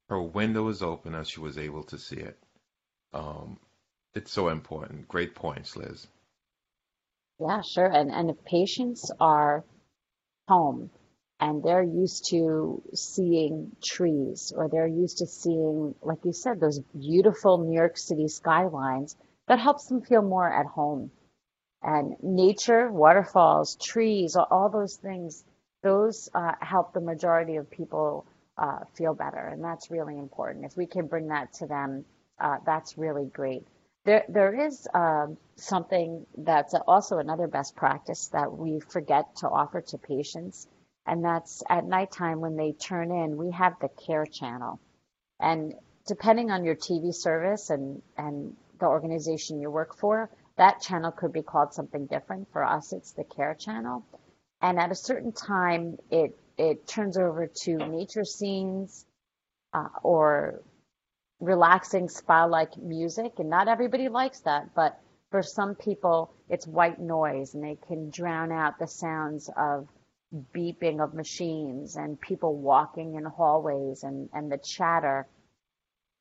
her 0.09 0.21
window 0.21 0.63
was 0.63 0.81
open 0.81 1.15
and 1.15 1.27
she 1.27 1.39
was 1.39 1.57
able 1.57 1.83
to 1.83 1.97
see 1.97 2.17
it. 2.17 2.37
Um, 3.13 3.59
it's 4.17 4.31
so 4.31 4.49
important. 4.49 5.07
Great 5.07 5.35
points, 5.35 5.77
Liz. 5.77 6.07
Yeah, 7.39 7.61
sure. 7.61 7.85
And 7.85 8.11
and 8.11 8.29
if 8.31 8.43
patients 8.43 9.11
are 9.19 9.63
home 10.47 10.89
and 11.39 11.63
they're 11.63 11.83
used 11.83 12.25
to 12.31 12.81
seeing 12.95 13.75
trees 13.83 14.51
or 14.55 14.69
they're 14.69 14.87
used 14.87 15.19
to 15.19 15.27
seeing, 15.27 15.93
like 16.01 16.17
you 16.25 16.33
said, 16.33 16.59
those 16.59 16.79
beautiful 16.99 17.59
New 17.59 17.75
York 17.75 17.97
City 17.97 18.27
skylines, 18.27 19.15
that 19.47 19.59
helps 19.59 19.85
them 19.85 20.01
feel 20.01 20.23
more 20.23 20.51
at 20.51 20.65
home. 20.65 21.11
And 21.83 22.15
nature, 22.23 22.91
waterfalls, 22.91 23.77
trees, 23.79 24.35
all, 24.35 24.69
those 24.73 24.95
things, 24.95 25.45
those 25.83 26.27
uh, 26.33 26.53
help 26.59 26.93
the 26.93 27.01
majority 27.01 27.57
of 27.57 27.69
people 27.69 28.25
uh, 28.57 28.79
feel 28.95 29.13
better. 29.13 29.47
And 29.53 29.63
that's 29.63 29.91
really 29.91 30.17
important. 30.17 30.65
If 30.65 30.75
we 30.75 30.87
can 30.87 31.05
bring 31.05 31.27
that 31.27 31.53
to 31.59 31.67
them, 31.67 32.03
uh, 32.39 32.57
that's 32.65 32.97
really 32.97 33.27
great. 33.27 33.63
There, 34.07 34.23
there 34.29 34.67
is 34.67 34.87
um, 34.93 35.37
something 35.57 36.25
that's 36.37 36.73
also 36.87 37.17
another 37.17 37.45
best 37.45 37.75
practice 37.75 38.29
that 38.29 38.57
we 38.57 38.79
forget 38.79 39.35
to 39.37 39.49
offer 39.49 39.81
to 39.81 39.97
patients, 39.97 40.65
and 41.05 41.25
that's 41.25 41.61
at 41.69 41.83
nighttime 41.83 42.39
when 42.39 42.55
they 42.55 42.71
turn 42.71 43.11
in, 43.11 43.35
we 43.35 43.51
have 43.51 43.73
the 43.81 43.89
care 43.89 44.25
channel. 44.25 44.79
And 45.41 45.73
depending 46.07 46.51
on 46.51 46.63
your 46.63 46.77
TV 46.77 47.13
service 47.13 47.69
and, 47.69 48.01
and 48.17 48.55
the 48.79 48.85
organization 48.85 49.59
you 49.59 49.69
work 49.69 49.97
for, 49.97 50.29
that 50.55 50.79
channel 50.79 51.11
could 51.11 51.33
be 51.33 51.41
called 51.41 51.73
something 51.73 52.05
different. 52.05 52.47
For 52.53 52.63
us, 52.63 52.93
it's 52.93 53.11
the 53.11 53.25
care 53.25 53.55
channel. 53.55 54.05
And 54.61 54.79
at 54.79 54.89
a 54.89 54.95
certain 54.95 55.33
time, 55.33 55.97
it, 56.09 56.39
it 56.57 56.87
turns 56.87 57.17
over 57.17 57.47
to 57.63 57.75
nature 57.75 58.23
scenes 58.23 59.05
uh, 59.73 59.89
or 60.01 60.61
relaxing 61.39 62.09
spa-like 62.09 62.77
music. 62.77 63.33
And 63.39 63.49
not 63.49 63.67
everybody 63.67 64.09
likes 64.09 64.39
that, 64.41 64.73
but 64.75 64.99
for 65.31 65.43
some 65.43 65.75
people, 65.75 66.33
it's 66.49 66.65
white 66.65 66.99
noise 66.99 67.53
and 67.53 67.63
they 67.63 67.77
can 67.87 68.09
drown 68.09 68.51
out 68.51 68.79
the 68.79 68.87
sounds 68.87 69.49
of 69.57 69.87
beeping 70.53 71.01
of 71.01 71.13
machines 71.13 71.95
and 71.95 72.19
people 72.19 72.55
walking 72.57 73.15
in 73.15 73.23
hallways 73.25 74.03
and, 74.03 74.29
and 74.33 74.51
the 74.51 74.57
chatter 74.57 75.27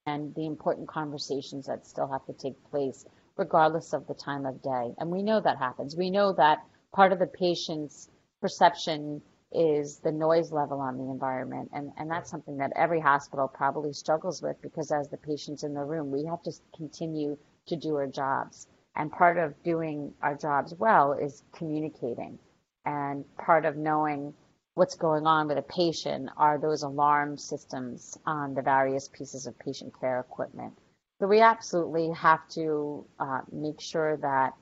and 0.07 0.35
the 0.35 0.47
important 0.47 0.89
conversations 0.89 1.67
that 1.67 1.87
still 1.87 2.07
have 2.07 2.25
to 2.27 2.33
take 2.33 2.71
place 2.71 3.05
regardless 3.37 3.93
of 3.93 4.07
the 4.07 4.15
time 4.15 4.47
of 4.47 4.63
day. 4.63 4.95
And 4.99 5.11
we 5.11 5.23
know 5.23 5.41
that 5.41 5.59
happens. 5.59 5.97
We 5.97 6.11
know 6.11 6.33
that 6.35 6.59
part 6.93 7.13
of 7.13 7.19
the 7.19 7.27
patient's 7.27 8.09
perception 8.41 9.23
is 9.53 9.99
the 9.99 10.13
noise 10.13 10.53
level 10.53 10.81
on 10.81 10.99
the 10.99 11.05
environment. 11.05 11.71
And, 11.73 11.93
and 11.97 12.11
that's 12.11 12.31
something 12.31 12.59
that 12.59 12.73
every 12.77 13.01
hospital 13.01 13.49
probably 13.49 13.93
struggles 13.93 14.43
with 14.43 14.61
because 14.61 14.91
as 14.91 15.09
the 15.09 15.17
patient's 15.17 15.63
in 15.63 15.75
the 15.75 15.85
room, 15.85 16.11
we 16.11 16.25
have 16.25 16.43
to 16.43 16.53
continue 16.77 17.37
to 17.69 17.77
do 17.77 17.97
our 17.97 18.07
jobs. 18.07 18.67
And 18.97 19.13
part 19.13 19.37
of 19.37 19.63
doing 19.63 20.13
our 20.23 20.35
jobs 20.35 20.75
well 20.75 21.13
is 21.13 21.43
communicating. 21.53 22.39
And 22.85 23.25
part 23.37 23.65
of 23.65 23.77
knowing 23.77 24.35
what's 24.75 24.95
going 24.95 25.27
on 25.27 25.49
with 25.49 25.59
a 25.59 25.63
patient 25.63 26.31
are 26.37 26.59
those 26.59 26.83
alarm 26.83 27.39
systems 27.39 28.19
on 28.27 28.55
the 28.55 28.63
various 28.63 29.09
pieces 29.09 29.47
of 29.47 29.59
patient 29.59 29.99
care 30.01 30.21
equipment. 30.21 30.75
So 31.21 31.27
we 31.27 31.41
absolutely 31.41 32.11
have 32.11 32.47
to 32.51 33.07
uh, 33.19 33.41
make 33.51 33.81
sure 33.81 34.19
that 34.19 34.55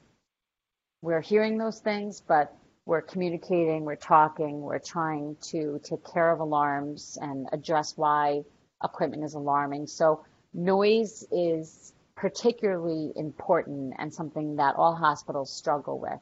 we're 1.03 1.21
hearing 1.21 1.59
those 1.59 1.81
things, 1.81 2.21
but 2.21 2.57
we're 2.87 3.03
communicating, 3.03 3.85
we're 3.85 3.97
talking, 3.97 4.61
we're 4.61 4.79
trying 4.79 5.37
to 5.41 5.81
take 5.83 6.05
care 6.13 6.31
of 6.31 6.41
alarms 6.41 7.19
and 7.21 7.49
address 7.53 7.95
why 7.97 8.43
equipment 8.83 9.25
is 9.25 9.35
alarming. 9.35 9.87
So 9.87 10.25
noise 10.53 11.25
is 11.33 11.93
particularly 12.17 13.13
important 13.17 13.95
and 13.99 14.13
something 14.13 14.57
that 14.57 14.77
all 14.77 14.95
hospitals 14.95 15.51
struggle 15.51 15.99
with. 15.99 16.21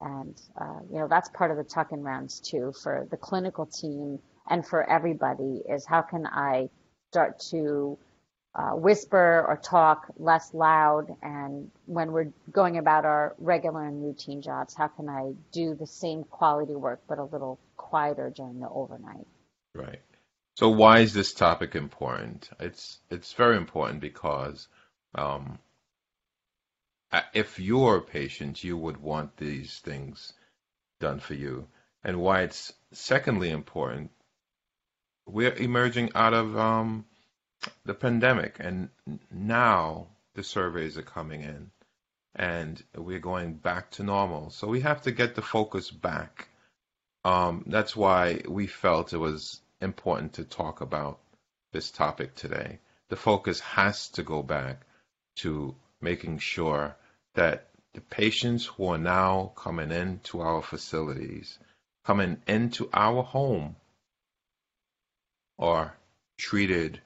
And, 0.00 0.40
uh, 0.60 0.80
you 0.90 0.98
know, 0.98 1.08
that's 1.08 1.28
part 1.30 1.50
of 1.50 1.56
the 1.56 1.64
tuck-in 1.64 2.02
rounds 2.02 2.40
too 2.40 2.72
for 2.82 3.06
the 3.10 3.16
clinical 3.16 3.66
team 3.66 4.18
and 4.48 4.66
for 4.66 4.88
everybody 4.88 5.62
is 5.68 5.84
how 5.84 6.02
can 6.02 6.26
I 6.26 6.70
start 7.10 7.40
to 7.50 7.98
uh, 8.54 8.70
whisper 8.70 9.44
or 9.46 9.56
talk 9.62 10.06
less 10.16 10.52
loud. 10.52 11.14
And 11.22 11.70
when 11.86 12.12
we're 12.12 12.32
going 12.50 12.78
about 12.78 13.04
our 13.04 13.34
regular 13.38 13.84
and 13.84 14.02
routine 14.02 14.42
jobs 14.42 14.74
how 14.74 14.88
can 14.88 15.08
i 15.08 15.32
do 15.52 15.74
the 15.74 15.86
same 15.86 16.24
quality 16.24 16.74
work 16.74 17.00
but 17.08 17.18
a 17.18 17.24
little 17.24 17.58
quieter 17.76 18.32
during 18.34 18.60
the 18.60 18.68
overnight? 18.68 19.26
Right. 19.74 20.00
So 20.56 20.70
why 20.70 21.00
is 21.00 21.14
this 21.14 21.34
topic 21.34 21.76
important? 21.76 22.50
It's 22.58 22.98
it's 23.10 23.32
very 23.32 23.56
important 23.56 24.00
because 24.00 24.66
um, 25.14 25.58
if 27.32 27.58
you're 27.58 27.96
a 27.96 28.02
patient 28.02 28.64
you 28.64 28.76
would 28.76 28.96
want 28.96 29.36
these 29.36 29.78
things 29.78 30.32
done 31.00 31.20
for 31.20 31.34
you. 31.34 31.68
And 32.02 32.20
why 32.20 32.42
it's 32.42 32.72
secondly 32.92 33.50
important 33.50 34.10
we're 35.26 35.54
emerging 35.54 36.10
out 36.14 36.32
of 36.32 36.56
um, 36.56 37.04
the 37.84 37.94
pandemic, 37.94 38.56
and 38.60 38.88
now 39.30 40.08
the 40.34 40.42
surveys 40.42 40.96
are 40.98 41.02
coming 41.02 41.42
in, 41.42 41.70
and 42.34 42.82
we're 42.96 43.18
going 43.18 43.54
back 43.54 43.90
to 43.92 44.02
normal. 44.02 44.50
So 44.50 44.68
we 44.68 44.80
have 44.80 45.02
to 45.02 45.10
get 45.10 45.34
the 45.34 45.42
focus 45.42 45.90
back. 45.90 46.48
Um, 47.24 47.64
that's 47.66 47.96
why 47.96 48.42
we 48.48 48.66
felt 48.66 49.12
it 49.12 49.18
was 49.18 49.60
important 49.80 50.34
to 50.34 50.44
talk 50.44 50.80
about 50.80 51.18
this 51.72 51.90
topic 51.90 52.34
today. 52.34 52.78
The 53.08 53.16
focus 53.16 53.60
has 53.60 54.08
to 54.10 54.22
go 54.22 54.42
back 54.42 54.82
to 55.36 55.74
making 56.00 56.38
sure 56.38 56.96
that 57.34 57.68
the 57.94 58.00
patients 58.00 58.66
who 58.66 58.86
are 58.88 58.98
now 58.98 59.52
coming 59.56 59.90
into 59.90 60.40
our 60.40 60.62
facilities, 60.62 61.58
coming 62.04 62.40
into 62.46 62.88
our 62.92 63.22
home, 63.22 63.76
are 65.58 65.94
treated 66.36 67.00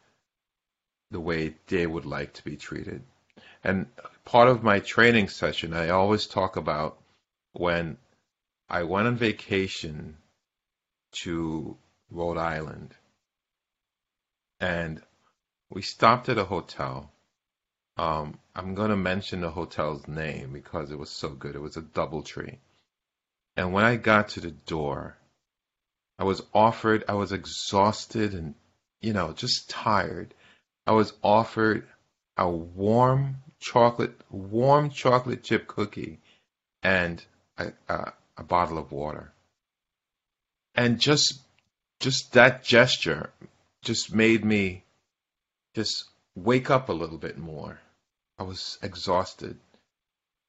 the 1.12 1.20
way 1.20 1.54
they 1.68 1.86
would 1.86 2.06
like 2.06 2.32
to 2.34 2.44
be 2.44 2.56
treated. 2.56 3.02
And 3.62 3.86
part 4.24 4.48
of 4.48 4.64
my 4.64 4.80
training 4.80 5.28
session, 5.28 5.72
I 5.72 5.90
always 5.90 6.26
talk 6.26 6.56
about 6.56 6.98
when 7.52 7.98
I 8.68 8.82
went 8.82 9.06
on 9.06 9.16
vacation 9.16 10.16
to 11.22 11.76
Rhode 12.10 12.38
Island 12.38 12.94
and 14.58 15.02
we 15.70 15.82
stopped 15.82 16.28
at 16.28 16.38
a 16.38 16.44
hotel. 16.44 17.10
Um, 17.96 18.38
I'm 18.54 18.74
going 18.74 18.90
to 18.90 18.96
mention 18.96 19.40
the 19.40 19.50
hotel's 19.50 20.06
name 20.08 20.52
because 20.52 20.90
it 20.90 20.98
was 20.98 21.10
so 21.10 21.30
good. 21.30 21.54
It 21.54 21.60
was 21.60 21.76
a 21.76 21.82
Doubletree. 21.82 22.58
And 23.56 23.72
when 23.72 23.84
I 23.84 23.96
got 23.96 24.30
to 24.30 24.40
the 24.40 24.50
door, 24.50 25.16
I 26.18 26.24
was 26.24 26.42
offered, 26.54 27.04
I 27.08 27.14
was 27.14 27.32
exhausted 27.32 28.32
and, 28.34 28.54
you 29.00 29.12
know, 29.12 29.32
just 29.32 29.68
tired. 29.68 30.32
I 30.84 30.92
was 30.92 31.12
offered 31.22 31.86
a 32.36 32.48
warm 32.48 33.36
chocolate, 33.60 34.20
warm 34.30 34.90
chocolate 34.90 35.44
chip 35.44 35.68
cookie, 35.68 36.18
and 36.82 37.24
a, 37.56 37.72
a, 37.88 38.12
a 38.36 38.42
bottle 38.42 38.78
of 38.78 38.90
water. 38.90 39.32
And 40.74 40.98
just, 40.98 41.40
just 42.00 42.32
that 42.32 42.64
gesture, 42.64 43.30
just 43.82 44.12
made 44.12 44.44
me 44.44 44.82
just 45.74 46.04
wake 46.34 46.70
up 46.70 46.88
a 46.88 46.92
little 46.92 47.18
bit 47.18 47.38
more. 47.38 47.80
I 48.38 48.42
was 48.42 48.78
exhausted. 48.82 49.58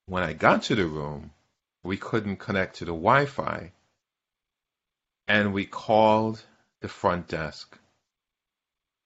When 0.07 0.23
I 0.23 0.33
got 0.33 0.63
to 0.63 0.75
the 0.75 0.87
room, 0.87 1.31
we 1.83 1.97
couldn't 1.97 2.37
connect 2.37 2.77
to 2.77 2.85
the 2.85 2.91
Wi-Fi, 2.91 3.71
and 5.27 5.53
we 5.53 5.65
called 5.65 6.41
the 6.81 6.87
front 6.87 7.27
desk. 7.27 7.77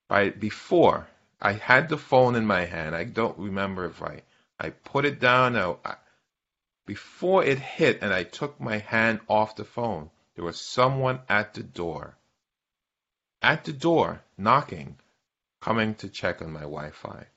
By 0.07 0.29
before 0.29 1.07
I 1.39 1.53
had 1.53 1.89
the 1.89 1.97
phone 1.97 2.35
in 2.35 2.45
my 2.45 2.65
hand. 2.65 2.95
I 2.95 3.03
don't 3.03 3.37
remember 3.37 3.85
if 3.85 4.01
I 4.01 4.23
I 4.59 4.71
put 4.71 5.05
it 5.05 5.19
down. 5.19 5.55
I, 5.55 5.95
before 6.85 7.43
it 7.43 7.59
hit, 7.59 7.99
and 8.01 8.13
I 8.13 8.23
took 8.23 8.59
my 8.59 8.77
hand 8.77 9.19
off 9.27 9.55
the 9.55 9.65
phone. 9.65 10.09
There 10.35 10.45
was 10.45 10.59
someone 10.59 11.19
at 11.27 11.53
the 11.53 11.63
door. 11.63 12.17
At 13.41 13.65
the 13.65 13.73
door, 13.73 14.23
knocking, 14.37 14.97
coming 15.61 15.95
to 15.95 16.09
check 16.09 16.41
on 16.41 16.51
my 16.51 16.61
Wi-Fi. 16.61 17.27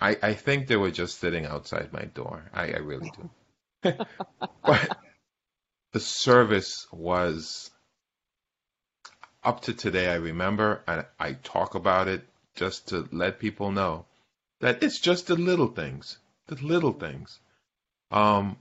I, 0.00 0.16
I 0.22 0.34
think 0.34 0.66
they 0.66 0.76
were 0.76 0.90
just 0.90 1.18
sitting 1.18 1.44
outside 1.44 1.92
my 1.92 2.04
door. 2.04 2.50
I, 2.52 2.72
I 2.72 2.78
really 2.78 3.10
do. 3.10 3.30
but 4.64 4.98
the 5.92 6.00
service 6.00 6.86
was 6.92 7.70
up 9.44 9.60
to 9.62 9.74
today. 9.74 10.08
I 10.10 10.16
remember, 10.16 10.82
and 10.86 11.04
I 11.18 11.34
talk 11.34 11.74
about 11.74 12.08
it 12.08 12.24
just 12.58 12.88
to 12.90 13.08
let 13.12 13.40
people 13.40 13.72
know 13.72 14.06
that 14.60 14.82
it's 14.84 15.00
just 15.00 15.28
the 15.28 15.36
little 15.36 15.68
things, 15.68 16.18
the 16.48 16.56
little 16.56 16.92
things. 16.94 17.40
Um, 18.10 18.56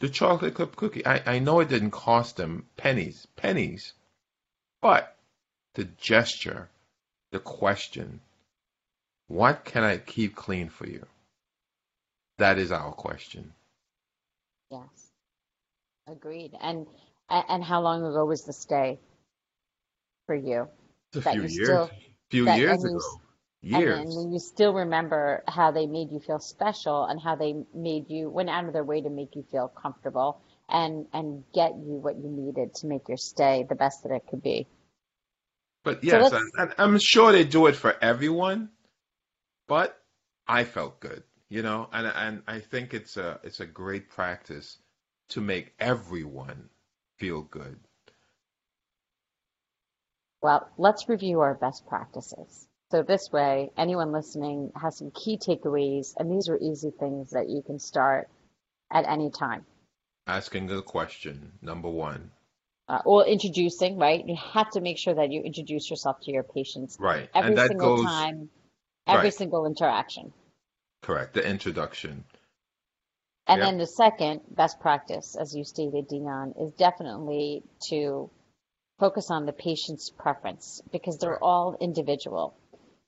the 0.00 0.08
chocolate 0.10 0.56
chip 0.56 0.76
cookie, 0.76 1.06
I, 1.06 1.36
I 1.36 1.38
know 1.40 1.60
it 1.60 1.68
didn't 1.70 1.92
cost 1.92 2.36
them 2.36 2.66
pennies, 2.76 3.26
pennies, 3.36 3.94
But 4.82 5.16
the 5.74 5.84
gesture, 5.84 6.70
the 7.32 7.40
question, 7.40 8.20
what 9.28 9.64
can 9.64 9.84
I 9.84 9.98
keep 9.98 10.36
clean 10.36 10.70
for 10.70 10.86
you? 10.88 11.06
That 12.38 12.58
is 12.58 12.72
our 12.72 12.92
question. 12.92 13.54
Yes. 14.70 15.10
Agreed. 16.08 16.52
And 16.60 16.86
and 17.30 17.64
how 17.64 17.82
long 17.82 18.04
ago 18.04 18.26
was 18.26 18.44
the 18.44 18.52
stay 18.52 19.00
for 20.26 20.34
you? 20.36 20.68
It's 21.12 21.18
a 21.18 21.20
That 21.22 21.32
few 21.32 21.42
you 21.42 21.48
years. 21.48 21.66
still- 21.66 21.90
few 22.30 22.46
years 22.48 22.84
ago. 22.84 23.22
Years. 23.64 24.14
And 24.14 24.32
you 24.32 24.38
still 24.38 24.74
remember 24.74 25.42
how 25.48 25.70
they 25.70 25.86
made 25.86 26.12
you 26.12 26.20
feel 26.20 26.38
special 26.38 27.06
and 27.06 27.18
how 27.18 27.34
they 27.34 27.54
made 27.72 28.10
you 28.10 28.28
went 28.28 28.50
out 28.50 28.66
of 28.66 28.74
their 28.74 28.84
way 28.84 29.00
to 29.00 29.08
make 29.08 29.34
you 29.34 29.44
feel 29.50 29.68
comfortable 29.68 30.38
and 30.68 31.06
and 31.14 31.44
get 31.54 31.70
you 31.74 31.94
what 31.94 32.16
you 32.16 32.28
needed 32.28 32.74
to 32.74 32.86
make 32.86 33.08
your 33.08 33.16
stay 33.16 33.64
the 33.66 33.74
best 33.74 34.02
that 34.02 34.12
it 34.12 34.26
could 34.28 34.42
be. 34.42 34.66
But 35.82 36.04
yes, 36.04 36.30
and, 36.32 36.50
and 36.58 36.74
I'm 36.76 36.98
sure 36.98 37.32
they 37.32 37.44
do 37.44 37.66
it 37.66 37.76
for 37.76 37.96
everyone. 38.02 38.68
But 39.66 39.98
I 40.46 40.64
felt 40.64 41.00
good, 41.00 41.22
you 41.48 41.62
know, 41.62 41.88
and 41.90 42.06
and 42.06 42.42
I 42.46 42.60
think 42.60 42.92
it's 42.92 43.16
a 43.16 43.40
it's 43.42 43.60
a 43.60 43.66
great 43.66 44.10
practice 44.10 44.76
to 45.30 45.40
make 45.40 45.72
everyone 45.80 46.68
feel 47.16 47.40
good. 47.40 47.80
Well, 50.42 50.68
let's 50.76 51.08
review 51.08 51.40
our 51.40 51.54
best 51.54 51.86
practices. 51.86 52.68
So 52.90 53.02
this 53.02 53.32
way, 53.32 53.70
anyone 53.76 54.12
listening 54.12 54.72
has 54.80 54.98
some 54.98 55.10
key 55.10 55.38
takeaways, 55.38 56.14
and 56.18 56.30
these 56.30 56.48
are 56.48 56.58
easy 56.58 56.90
things 56.90 57.30
that 57.30 57.48
you 57.48 57.62
can 57.62 57.78
start 57.78 58.28
at 58.90 59.06
any 59.08 59.30
time. 59.30 59.64
Asking 60.26 60.66
the 60.66 60.82
question, 60.82 61.52
number 61.60 61.88
one. 61.88 62.30
Uh, 62.88 63.00
or 63.04 63.26
introducing, 63.26 63.96
right? 63.96 64.26
You 64.26 64.36
have 64.36 64.70
to 64.72 64.80
make 64.80 64.98
sure 64.98 65.14
that 65.14 65.32
you 65.32 65.40
introduce 65.42 65.88
yourself 65.88 66.20
to 66.20 66.30
your 66.30 66.42
patients 66.42 66.98
Right. 67.00 67.28
every 67.34 67.56
single 67.56 67.96
goes 67.96 68.04
time, 68.04 68.50
every 69.06 69.24
Right. 69.24 69.34
single 69.34 69.66
interaction. 69.66 70.32
correct, 71.02 71.34
the 71.34 71.46
introduction. 71.46 72.24
And 73.46 73.58
Yep. 73.60 73.68
then 73.68 73.78
the 73.78 73.86
second 73.86 74.40
best 74.48 74.80
practice, 74.80 75.36
as 75.36 75.54
you 75.54 75.64
stated, 75.64 76.08
Dion, 76.08 76.54
is 76.58 76.72
definitely 76.72 77.62
to 77.88 78.30
focus 78.98 79.30
on 79.30 79.44
the 79.44 79.52
patient's 79.52 80.10
preference 80.10 80.80
because 80.92 81.18
they're 81.18 81.42
all 81.42 81.76
individual. 81.80 82.54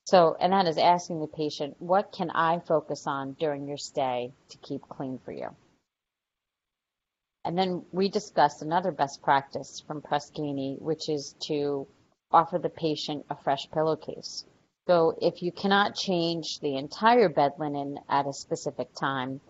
So, 0.07 0.37
and 0.39 0.53
that 0.53 0.69
is 0.69 0.79
asking 0.79 1.21
the 1.21 1.27
patient, 1.27 1.77
what 1.81 2.13
can 2.13 2.31
I 2.31 2.61
focus 2.61 3.09
on 3.09 3.33
during 3.33 3.67
your 3.67 3.77
stay 3.77 4.33
to 4.51 4.59
keep 4.59 4.83
clean 4.89 5.19
for 5.19 5.33
you? 5.33 5.49
And 7.45 7.59
then 7.59 7.85
we 7.91 8.09
discussed 8.09 8.63
another 8.63 8.93
best 8.93 9.21
practice 9.21 9.81
from 9.81 10.03
Press 10.03 10.31
Ganey, 10.31 10.81
which 10.81 11.09
is 11.09 11.35
to 11.49 11.89
offer 12.31 12.59
the 12.59 12.69
patient 12.69 13.27
a 13.31 13.37
fresh 13.37 13.69
pillowcase. 13.73 14.45
So 14.87 15.19
if 15.21 15.43
you 15.43 15.51
cannot 15.51 15.97
change 15.97 16.61
the 16.61 16.77
entire 16.77 17.29
bed 17.29 17.55
linen 17.59 17.99
at 18.09 18.29
a 18.29 18.33
specific 18.33 18.95
time, 18.95 19.41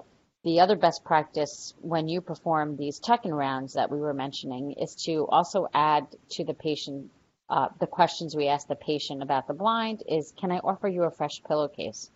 the 0.43 0.61
other 0.61 0.77
best 0.77 1.05
practice 1.05 1.75
when 1.81 2.09
you 2.09 2.23
perform 2.23 2.77
these 2.77 3.01
check-in 3.01 3.35
rounds 3.35 3.75
that 3.75 3.91
we 3.91 3.99
were 3.99 4.15
mentioning 4.15 4.73
is 4.73 4.95
to 5.05 5.27
also 5.29 5.69
add 5.75 6.07
to 6.31 6.45
the 6.45 6.55
patient 6.55 7.11
uh, 7.49 7.69
the 7.79 7.87
questions 7.87 8.35
we 8.35 8.49
ask 8.49 8.67
the 8.67 8.75
patient 8.75 9.23
about 9.23 9.47
the 9.47 9.55
blind 9.55 10.03
is, 10.09 10.33
can 10.37 10.51
I 10.51 10.59
offer 10.59 10.89
you 10.89 11.05
a 11.05 11.11
fresh 11.11 11.43
pillowcase? 11.45 12.11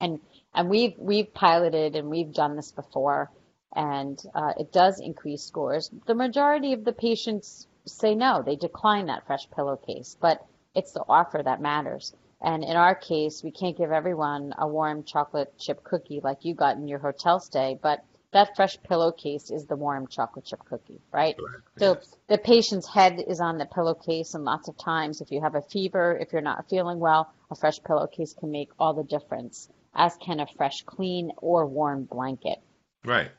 And 0.00 0.20
and 0.54 0.70
we've 0.70 0.94
we've 0.98 1.32
piloted 1.34 1.96
and 1.96 2.08
we've 2.08 2.32
done 2.32 2.56
this 2.56 2.72
before, 2.72 3.30
and 3.74 4.22
uh, 4.34 4.52
it 4.58 4.72
does 4.72 5.00
increase 5.00 5.42
scores. 5.42 5.90
The 6.06 6.14
majority 6.14 6.72
of 6.72 6.84
the 6.84 6.92
patients 6.92 7.66
say 7.84 8.14
no, 8.14 8.42
they 8.42 8.56
decline 8.56 9.06
that 9.06 9.26
fresh 9.26 9.50
pillowcase, 9.50 10.16
but 10.20 10.46
it's 10.74 10.92
the 10.92 11.04
offer 11.08 11.42
that 11.42 11.60
matters. 11.60 12.14
And 12.40 12.62
in 12.62 12.76
our 12.76 12.94
case, 12.94 13.42
we 13.42 13.50
can't 13.50 13.76
give 13.76 13.90
everyone 13.90 14.54
a 14.56 14.68
warm 14.68 15.02
chocolate 15.02 15.58
chip 15.58 15.82
cookie 15.82 16.20
like 16.22 16.44
you 16.44 16.54
got 16.54 16.76
in 16.76 16.86
your 16.86 17.00
hotel 17.00 17.40
stay, 17.40 17.78
but 17.82 18.04
that 18.32 18.54
fresh 18.56 18.76
pillowcase 18.82 19.50
is 19.50 19.66
the 19.66 19.76
warm 19.76 20.06
chocolate 20.06 20.44
chip 20.44 20.64
cookie, 20.64 21.00
right? 21.12 21.36
So 21.78 21.94
Yes. 21.94 22.16
the 22.26 22.38
patient's 22.38 22.86
head 22.86 23.24
is 23.26 23.40
on 23.40 23.58
the 23.58 23.66
pillowcase, 23.66 24.34
and 24.34 24.44
lots 24.44 24.68
of 24.68 24.76
times, 24.76 25.20
if 25.20 25.30
you 25.30 25.40
have 25.40 25.54
a 25.54 25.62
fever, 25.62 26.16
if 26.16 26.32
you're 26.32 26.42
not 26.42 26.68
feeling 26.68 26.98
well, 26.98 27.32
a 27.50 27.54
fresh 27.54 27.82
pillowcase 27.82 28.34
can 28.34 28.50
make 28.50 28.70
all 28.78 28.92
the 28.92 29.04
difference, 29.04 29.68
as 29.94 30.16
can 30.16 30.40
a 30.40 30.46
fresh, 30.46 30.82
clean, 30.82 31.32
or 31.38 31.66
warm 31.66 32.04
blanket. 32.04 32.58
Right. 33.04 33.30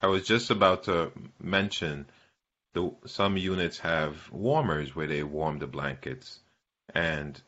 I 0.00 0.08
was 0.08 0.26
just 0.26 0.50
about 0.50 0.84
to 0.84 1.10
mention 1.40 2.06
the 2.74 2.94
some 3.06 3.36
units 3.36 3.78
have 3.78 4.30
warmers 4.30 4.94
where 4.94 5.06
they 5.06 5.22
warm 5.22 5.58
the 5.58 5.66
blankets, 5.66 6.38
and 6.94 7.40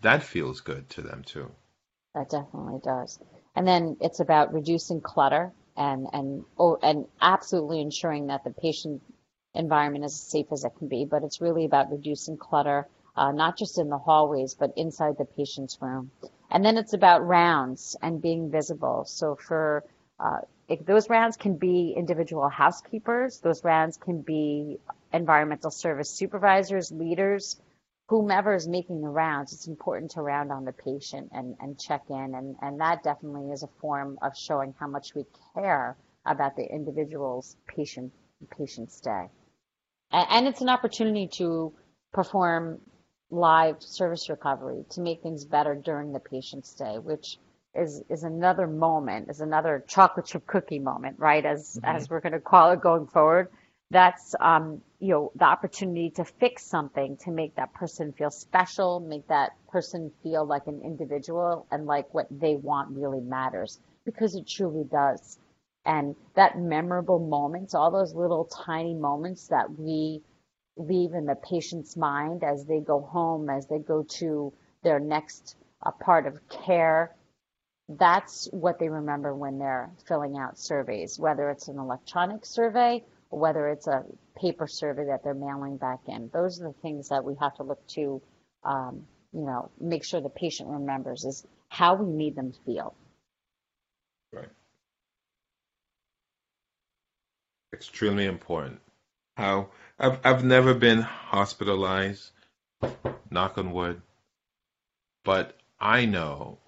that 0.00 0.22
feels 0.22 0.60
good 0.60 0.88
to 0.90 1.02
them 1.02 1.22
too. 1.24 1.50
That 2.14 2.30
definitely 2.30 2.80
does. 2.82 3.18
And 3.54 3.66
then 3.66 3.96
it's 4.00 4.20
about 4.20 4.54
reducing 4.54 5.00
clutter 5.00 5.52
and 5.78 6.08
and 6.12 6.44
oh, 6.58 6.78
and 6.82 7.06
absolutely 7.22 7.80
ensuring 7.80 8.26
that 8.28 8.44
the 8.44 8.50
patient 8.50 9.02
environment 9.54 10.04
is 10.04 10.12
as 10.12 10.20
safe 10.20 10.46
as 10.52 10.64
it 10.64 10.72
can 10.78 10.88
be. 10.88 11.06
But 11.06 11.24
it's 11.24 11.40
really 11.40 11.64
about 11.64 11.92
reducing 11.92 12.36
clutter, 12.36 12.88
uh, 13.16 13.32
not 13.32 13.58
just 13.58 13.78
in 13.78 13.88
the 13.88 13.98
hallways, 13.98 14.54
but 14.54 14.74
inside 14.76 15.16
the 15.18 15.24
patient's 15.24 15.78
room. 15.80 16.10
And 16.50 16.64
then 16.64 16.78
it's 16.78 16.94
about 16.94 17.26
rounds 17.26 17.96
and 18.02 18.22
being 18.22 18.50
visible. 18.50 19.04
So 19.06 19.36
for 19.36 19.84
uh, 20.20 20.40
those 20.86 21.08
rounds 21.08 21.36
can 21.36 21.56
be 21.56 21.94
individual 21.96 22.48
housekeepers, 22.48 23.38
those 23.40 23.64
rounds 23.64 23.96
can 23.96 24.22
be 24.22 24.78
environmental 25.12 25.70
service 25.70 26.10
supervisors, 26.10 26.92
leaders, 26.92 27.56
whomever 28.08 28.54
is 28.54 28.66
making 28.66 29.02
the 29.02 29.08
rounds, 29.08 29.52
it's 29.52 29.66
important 29.66 30.12
to 30.12 30.22
round 30.22 30.50
on 30.50 30.64
the 30.64 30.72
patient 30.72 31.28
and, 31.32 31.56
and 31.60 31.78
check 31.78 32.02
in. 32.08 32.34
And, 32.34 32.56
and 32.62 32.80
that 32.80 33.02
definitely 33.02 33.50
is 33.52 33.62
a 33.62 33.68
form 33.80 34.18
of 34.22 34.36
showing 34.36 34.74
how 34.78 34.88
much 34.88 35.14
we 35.14 35.24
care 35.54 35.96
about 36.24 36.56
the 36.56 36.64
individual's 36.64 37.56
patient, 37.66 38.12
patient 38.56 38.90
stay. 38.90 39.26
And, 40.10 40.26
and 40.30 40.46
it's 40.48 40.62
an 40.62 40.70
opportunity 40.70 41.28
to 41.34 41.72
perform 42.12 42.80
live 43.30 43.82
service 43.82 44.30
recovery 44.30 44.84
to 44.90 45.02
make 45.02 45.22
things 45.22 45.44
better 45.44 45.74
during 45.74 46.12
the 46.12 46.20
patient 46.20 46.64
stay, 46.66 46.98
which 46.98 47.38
is, 47.74 48.02
is 48.08 48.24
another 48.24 48.66
moment, 48.66 49.28
is 49.28 49.42
another 49.42 49.84
chocolate 49.86 50.24
chip 50.24 50.46
cookie 50.46 50.78
moment, 50.78 51.18
right? 51.18 51.44
As, 51.44 51.78
as 51.84 52.08
we're 52.08 52.20
going 52.20 52.32
to 52.32 52.40
call 52.40 52.70
it 52.70 52.80
going 52.80 53.06
forward 53.06 53.48
that's 53.90 54.34
um, 54.40 54.82
you 55.00 55.08
know 55.08 55.32
the 55.36 55.44
opportunity 55.44 56.10
to 56.10 56.24
fix 56.24 56.64
something 56.64 57.16
to 57.18 57.30
make 57.30 57.54
that 57.56 57.72
person 57.74 58.12
feel 58.12 58.30
special 58.30 59.00
make 59.00 59.26
that 59.28 59.52
person 59.70 60.10
feel 60.22 60.44
like 60.44 60.66
an 60.66 60.80
individual 60.82 61.66
and 61.70 61.86
like 61.86 62.12
what 62.12 62.26
they 62.30 62.56
want 62.56 62.90
really 62.96 63.20
matters 63.20 63.78
because 64.08 64.34
it 64.34 64.46
truly 64.46 64.84
does. 64.84 65.38
And 65.84 66.16
that 66.34 66.58
memorable 66.58 67.18
moments 67.18 67.74
all 67.74 67.90
those 67.90 68.14
little 68.14 68.44
tiny 68.44 68.94
moments 68.94 69.48
that 69.48 69.78
we 69.78 70.22
leave 70.76 71.12
in 71.12 71.26
the 71.26 71.34
patient's 71.34 71.96
mind 71.96 72.42
as 72.42 72.64
they 72.64 72.80
go 72.80 73.00
home 73.00 73.50
as 73.50 73.66
they 73.66 73.78
go 73.78 74.04
to 74.04 74.52
their 74.82 75.00
next 75.00 75.56
uh, 75.82 75.90
part 75.90 76.26
of 76.26 76.48
care 76.48 77.14
that's 77.88 78.48
what 78.52 78.78
they 78.78 78.88
remember 78.88 79.34
when 79.34 79.58
they're 79.58 79.90
filling 80.06 80.36
out 80.36 80.58
surveys 80.58 81.18
whether 81.18 81.50
it's 81.50 81.68
an 81.68 81.78
electronic 81.78 82.44
survey 82.44 83.02
whether 83.30 83.68
it's 83.68 83.86
a 83.86 84.04
paper 84.36 84.66
survey 84.66 85.06
that 85.06 85.22
they're 85.22 85.34
mailing 85.34 85.76
back 85.76 86.00
in. 86.06 86.30
Those 86.32 86.60
are 86.60 86.68
the 86.68 86.74
things 86.80 87.08
that 87.08 87.24
we 87.24 87.34
have 87.40 87.54
to 87.56 87.62
look 87.62 87.86
to, 87.88 88.22
um, 88.64 89.06
you 89.32 89.42
know, 89.42 89.70
make 89.80 90.04
sure 90.04 90.20
the 90.20 90.28
patient 90.28 90.70
remembers 90.70 91.24
is 91.24 91.46
how 91.68 91.94
we 91.94 92.06
made 92.10 92.34
them 92.34 92.52
to 92.52 92.58
feel. 92.60 92.94
Right. 94.32 94.48
Extremely 97.72 98.24
important. 98.24 98.80
How 99.36 99.68
I've 99.98 100.18
I've 100.24 100.44
never 100.44 100.74
been 100.74 101.02
hospitalized, 101.02 102.30
knock 103.30 103.58
on 103.58 103.72
wood, 103.72 104.00
but 105.24 105.56
I 105.78 106.06
know 106.06 106.58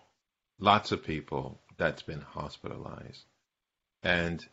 lots 0.59 0.93
of 0.93 1.05
people 1.05 1.61
that's 1.79 2.03
been 2.03 2.21
hospitalized. 2.21 3.25
And 4.03 4.47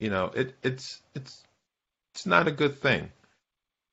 you 0.00 0.08
know, 0.08 0.32
it 0.34 0.54
it's 0.62 1.02
it's 1.14 1.44
it's 2.14 2.26
not 2.26 2.48
a 2.48 2.52
good 2.52 2.80
thing, 2.80 3.12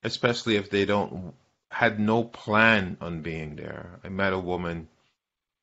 especially 0.02 0.56
if 0.56 0.70
they 0.70 0.86
don't 0.86 1.34
had 1.70 2.00
no 2.00 2.24
plan 2.24 2.96
on 3.00 3.20
being 3.20 3.56
there. 3.56 4.00
I 4.02 4.08
met 4.08 4.32
a 4.32 4.38
woman 4.38 4.88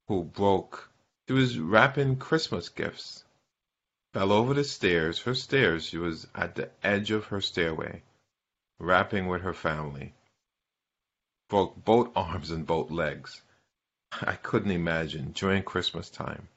who 0.08 0.23
broke. 0.23 0.91
She 1.27 1.34
was 1.34 1.58
wrapping 1.58 2.17
Christmas 2.17 2.69
gifts. 2.69 3.23
Fell 4.13 4.31
over 4.31 4.53
the 4.53 4.63
stairs. 4.63 5.19
Her 5.19 5.34
stairs. 5.34 5.86
She 5.86 5.97
was 5.97 6.27
at 6.36 6.53
the 6.55 6.69
edge 6.84 7.10
of 7.10 7.25
her 7.25 7.41
stairway, 7.41 8.03
wrapping 8.79 9.27
with 9.27 9.41
her 9.41 9.53
family. 9.53 10.13
Broke 11.49 11.84
both 11.84 12.12
arms 12.15 12.51
and 12.51 12.67
both 12.67 12.91
legs. 12.91 13.41
I 14.21 14.36
couldn't 14.36 14.71
imagine 14.71 15.31
during 15.31 15.63
Christmas 15.63 16.12
time. 16.12 16.47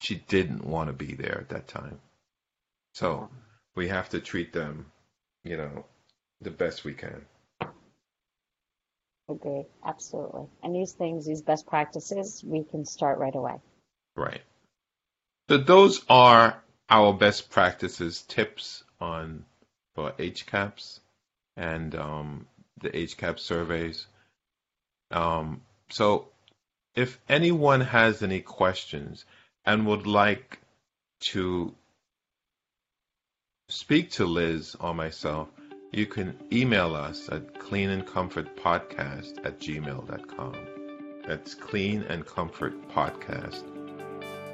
She 0.00 0.16
didn't 0.16 0.64
want 0.64 0.88
to 0.88 0.94
be 0.94 1.14
there 1.14 1.38
at 1.38 1.50
that 1.50 1.68
time. 1.68 2.00
So 2.94 3.28
we 3.74 3.88
have 3.88 4.08
to 4.10 4.20
treat 4.20 4.52
them, 4.52 4.86
you 5.42 5.56
know, 5.56 5.84
the 6.40 6.50
best 6.50 6.84
we 6.84 6.94
can. 6.94 7.26
Agree. 9.28 9.64
Absolutely. 9.84 10.46
And 10.62 10.74
these 10.74 10.92
things, 10.92 11.26
these 11.26 11.42
best 11.42 11.66
practices, 11.66 12.42
we 12.44 12.62
can 12.62 12.84
start 12.84 13.18
right 13.18 13.34
away. 13.34 13.56
Right. 14.16 14.42
So 15.48 15.58
those 15.58 16.04
are 16.08 16.62
our 16.88 17.12
best 17.12 17.50
practices 17.50 18.22
tips 18.22 18.84
on 19.00 19.44
for 19.94 20.12
HCAHPS 20.12 21.00
and 21.56 21.94
um, 21.94 22.46
the 22.80 22.90
HCAHPS 22.90 23.40
surveys. 23.40 24.06
Um, 25.10 25.62
so 25.90 26.28
if 26.94 27.18
anyone 27.28 27.80
has 27.80 28.22
any 28.22 28.40
questions 28.40 29.24
and 29.64 29.86
would 29.86 30.06
like 30.06 30.58
to 31.20 31.74
speak 33.68 34.10
to 34.12 34.26
Liz 34.26 34.76
or 34.80 34.94
myself, 34.94 35.48
you 35.92 36.06
can 36.06 36.36
email 36.52 36.94
us 36.94 37.28
at 37.30 37.54
cleanandcomfortpodcast 37.54 39.46
at 39.46 39.60
gmail.com. 39.60 40.54
That's 41.26 41.54
clean 41.54 42.02
and 42.02 42.26
comfort 42.26 42.88
podcast 42.90 43.62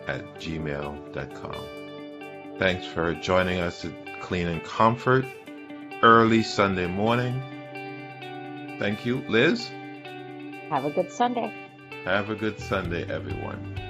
at 0.06 0.34
gmail.com. 0.36 2.58
Thanks 2.58 2.86
for 2.86 3.14
joining 3.14 3.60
us 3.60 3.84
at 3.84 4.20
Clean 4.20 4.46
and 4.46 4.62
Comfort 4.62 5.24
early 6.02 6.42
Sunday 6.42 6.86
morning. 6.86 7.42
Thank 8.78 9.06
you, 9.06 9.24
Liz. 9.28 9.68
Have 10.68 10.84
a 10.84 10.90
good 10.90 11.10
Sunday. 11.10 11.52
Have 12.04 12.30
a 12.30 12.34
good 12.34 12.60
Sunday, 12.60 13.10
everyone. 13.10 13.89